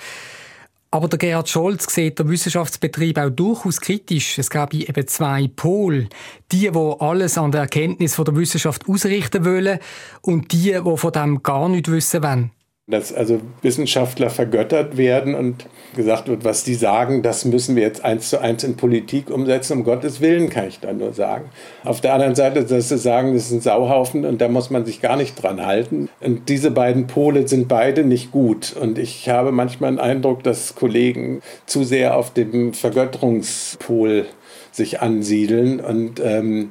[0.91, 4.37] Aber der Gerhard Scholz sieht der Wissenschaftsbetrieb auch durchaus kritisch.
[4.37, 6.07] Es gab eben zwei Pole.
[6.51, 9.79] Die, die alles an der Erkenntnis der Wissenschaft ausrichten wollen
[10.21, 12.51] und die, die von dem gar nicht wissen wollen
[12.89, 18.05] dass also Wissenschaftler vergöttert werden und gesagt wird, was die sagen, das müssen wir jetzt
[18.05, 19.79] eins zu eins in Politik umsetzen.
[19.79, 21.49] Um Gottes Willen kann ich da nur sagen.
[21.83, 24.85] Auf der anderen Seite, dass sie sagen, das ist ein Sauhaufen und da muss man
[24.85, 26.07] sich gar nicht dran halten.
[26.21, 28.73] Und diese beiden Pole sind beide nicht gut.
[28.79, 34.27] Und ich habe manchmal den Eindruck, dass Kollegen zu sehr auf dem Vergötterungspol
[34.71, 36.69] sich ansiedeln und ähm,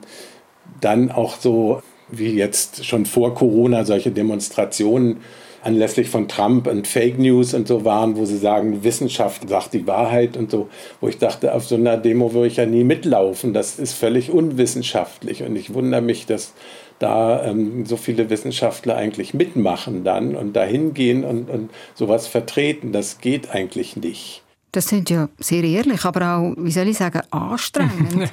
[0.81, 5.19] dann auch so wie jetzt schon vor Corona solche Demonstrationen
[5.67, 9.87] anlässlich von Trump und Fake News und so waren, wo sie sagen, Wissenschaft sagt die
[9.87, 10.69] Wahrheit und so,
[11.01, 13.53] wo ich dachte, auf so einer Demo würde ich ja nie mitlaufen.
[13.53, 16.55] Das ist völlig unwissenschaftlich und ich wundere mich, dass
[16.99, 22.93] da ähm, so viele Wissenschaftler eigentlich mitmachen dann und dahin gehen und, und sowas vertreten.
[22.93, 24.43] Das geht eigentlich nicht.
[24.73, 28.33] Das sind ja sehr ehrlich, aber auch, wie soll ich sagen, anstrengend.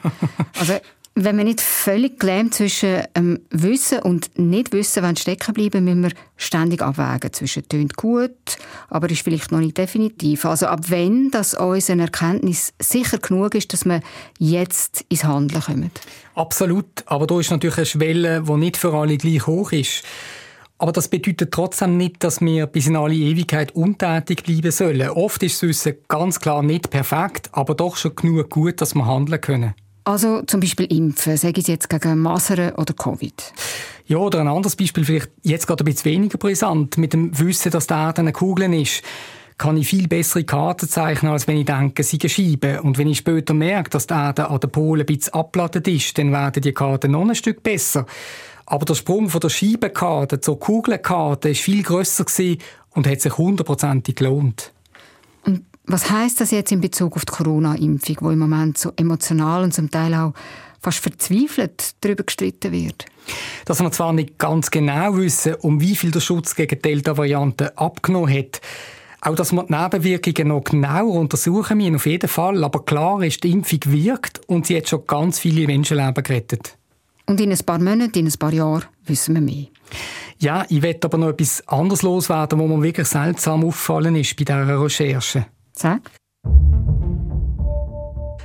[0.60, 0.74] also
[1.16, 6.82] wenn wir nicht völlig gelähmt zwischen ähm, Wissen und Nicht-Wissen stecken bleiben, müssen wir ständig
[6.82, 8.58] abwägen zwischen tönt gut,
[8.90, 10.46] aber ist vielleicht noch nicht definitiv.
[10.46, 14.02] Also ab wenn, dass unsere Erkenntnis sicher genug ist, dass wir
[14.40, 15.92] jetzt ins Handeln kommen.
[16.34, 20.04] Absolut, aber da ist natürlich eine Schwelle, die nicht für alle gleich hoch ist.
[20.80, 25.10] Aber das bedeutet trotzdem nicht, dass wir bis in alle Ewigkeit untätig bleiben sollen.
[25.12, 29.06] Oft ist das Wissen ganz klar nicht perfekt, aber doch schon genug gut, dass wir
[29.06, 29.76] handeln können.
[30.04, 33.54] Also zum Beispiel impfen, sage ich jetzt gegen Masern oder Covid.
[34.06, 37.72] Ja, oder ein anderes Beispiel, vielleicht jetzt gerade ein bisschen weniger brisant, mit dem Wissen,
[37.72, 39.04] dass die Erde eine Kugel ist
[39.58, 42.80] kann ich viel bessere Karten zeichnen, als wenn ich denke, sie schreiben.
[42.80, 46.18] Und wenn ich später merke, dass die Erde an der Pole ein bisschen abgeladen ist,
[46.18, 48.06] dann werden die Karten noch ein Stück besser.
[48.66, 52.26] Aber der Sprung von der Scheibenkarte zur Kugelkarte ist viel grösser
[52.92, 54.72] und hat sich hundertprozentig gelohnt.
[55.86, 59.74] Was heißt das jetzt in Bezug auf die Corona-Impfung, wo im Moment so emotional und
[59.74, 60.34] zum Teil auch
[60.82, 63.06] fast verzweifelt darüber gestritten wird?
[63.66, 68.34] Dass wir zwar nicht ganz genau wissen, um wie viel der Schutz gegen Delta-Varianten abgenommen
[68.34, 68.62] hat,
[69.26, 72.62] auch, dass wir die Nebenwirkungen noch genauer untersuchen müssen, auf jeden Fall.
[72.62, 76.78] Aber klar ist, die Impfung wirkt und sie hat schon ganz viele Menschenleben gerettet.
[77.26, 79.68] Und in ein paar Monaten, in ein paar Jahren wissen wir mehr.
[80.40, 84.44] Ja, ich werde aber noch etwas anderes loswerden, wo mir wirklich seltsam auffallen ist bei
[84.44, 85.46] dieser Recherche.
[85.76, 86.02] Sag.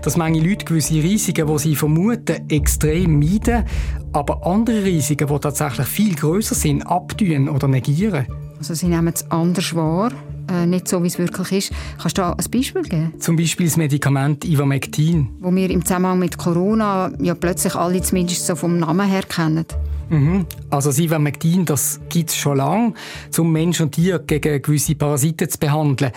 [0.02, 3.64] Dass manche Leute gewisse Risiken, die sie vermuten, extrem meiden,
[4.12, 8.26] aber andere Risiken, die tatsächlich viel größer sind, abtun oder negieren.
[8.58, 10.10] Also sie nehmen es anders wahr,
[10.50, 11.72] äh, nicht so, wie es wirklich ist.
[12.00, 13.14] Kannst du da ein Beispiel geben?
[13.18, 15.28] Zum Beispiel das Medikament Ivermectin.
[15.40, 19.66] Wo wir im Zusammenhang mit Corona ja plötzlich alle zumindest so vom Namen her kennen.
[20.08, 20.46] Mhm.
[20.70, 22.94] Also das Ivermectin, das gibt es schon lange,
[23.36, 26.12] um Mensch und Tier gegen gewisse Parasiten zu behandeln.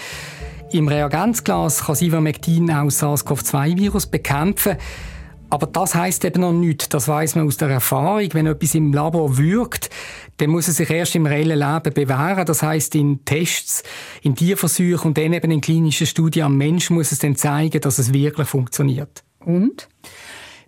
[0.74, 4.78] Im Reagenzglas kann das Ivermectin auch SARS-CoV-2-Virus bekämpfen.
[5.50, 6.88] Aber das heißt eben noch nichts.
[6.88, 8.30] Das weiß man aus der Erfahrung.
[8.32, 9.90] Wenn etwas im Labor wirkt,
[10.38, 12.46] dann muss es sich erst im reellen Leben bewähren.
[12.46, 13.84] Das heißt in Tests,
[14.22, 18.00] in Tierversuchen und dann eben in klinischen Studien am Mensch muss es dann zeigen, dass
[18.00, 19.24] es wirklich funktioniert.
[19.40, 19.90] Und?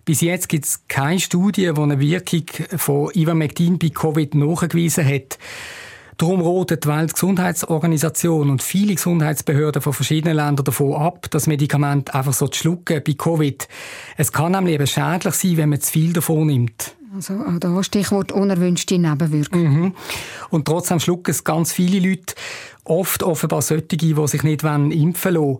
[0.04, 2.44] Bis jetzt gibt es keine Studie, die eine Wirkung
[2.76, 5.38] von Ivermectin bei Covid nachgewiesen hat.
[6.16, 12.32] Darum rotet die Weltgesundheitsorganisation und viele Gesundheitsbehörden von verschiedenen Ländern davon ab, das Medikament einfach
[12.32, 13.68] so zu schlucken bei Covid.
[14.16, 16.94] Es kann nämlich eben schädlich sein, wenn man zu viel davon nimmt.
[17.14, 19.80] Also auch da Stichwort unerwünschte Nebenwirkungen.
[19.80, 19.94] Mhm.
[20.50, 22.34] Und trotzdem schlucken es ganz viele Leute,
[22.84, 25.58] oft offenbar solche, die sich nicht impfen lassen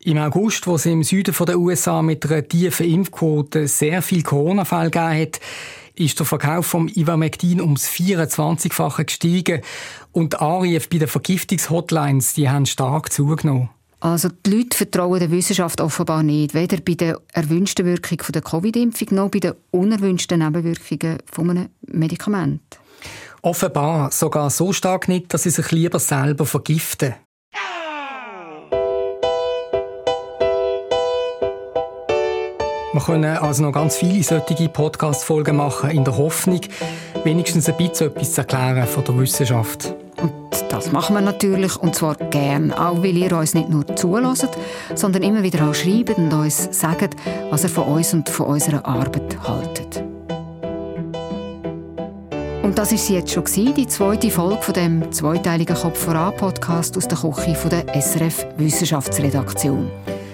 [0.00, 4.90] im August, wo es im Süden der USA mit einer tiefen Impfquote sehr viel Corona-Fälle
[4.90, 5.40] gegeben hat,
[5.98, 9.62] ist der Verkauf vom Ivermectin ums 24-fache gestiegen
[10.12, 13.70] und die Anrufe bei den Vergiftungshotlines, die haben stark zugenommen.
[14.00, 19.08] Also die Leute vertrauen der Wissenschaft offenbar nicht, weder bei der erwünschten Wirkung der Covid-Impfung
[19.10, 22.62] noch bei den unerwünschten Nebenwirkungen von einem Medikament.
[23.42, 27.14] Offenbar sogar so stark nicht, dass sie sich lieber selber vergiften.
[32.98, 36.62] Wir können also noch ganz viele solche Podcast-Folgen machen, in der Hoffnung,
[37.22, 39.94] wenigstens ein bisschen etwas zu erklären von der Wissenschaft.
[40.20, 40.32] Und
[40.68, 44.48] das machen wir natürlich, und zwar gern, auch weil ihr uns nicht nur zulässt,
[44.96, 47.14] sondern immer wieder auch schreibt und uns sagt,
[47.50, 50.02] was ihr von uns und von unserer Arbeit haltet.
[52.64, 56.96] Und das ist sie jetzt schon die zweite Folge von dem zweiteiligen Kopf voran Podcast
[56.96, 59.88] aus der Küche von der SRF Wissenschaftsredaktion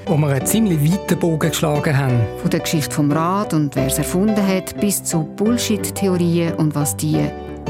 [0.06, 2.20] wo wir einen ziemlich weiten Bogen geschlagen haben.
[2.40, 6.96] Von der Geschichte vom Rad und wer es erfunden hat, bis zu Bullshit-Theorien und was
[6.96, 7.18] die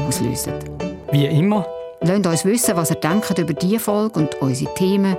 [0.07, 0.53] auslösen.
[1.11, 1.65] Wie immer.
[2.01, 5.17] Lasst uns wissen, was ihr denkt über diese Folge und unsere Themen.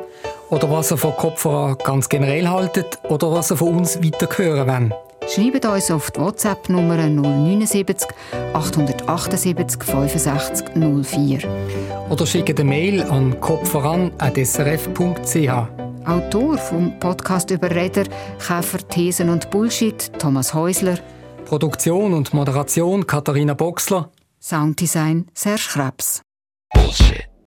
[0.51, 4.91] Oder was ihr von Kopfhörer ganz generell haltet oder was ihr von uns weiter hören
[4.91, 4.95] wollt.
[5.29, 8.09] Schreibt uns auf die WhatsApp-Nummer 079
[8.53, 10.69] 878 65
[11.03, 11.41] 04.
[12.09, 15.86] Oder schickt eine Mail an kopfvoran.srf.ch.
[16.07, 18.05] Autor vom Podcast über Räder,
[18.39, 20.99] Käfer, Thesen und Bullshit, Thomas Häusler.
[21.45, 24.13] Produktion und Moderation Katharina Boxler.
[24.41, 26.23] Sounddesign Serge Krebs.
[26.73, 27.27] Bullshit.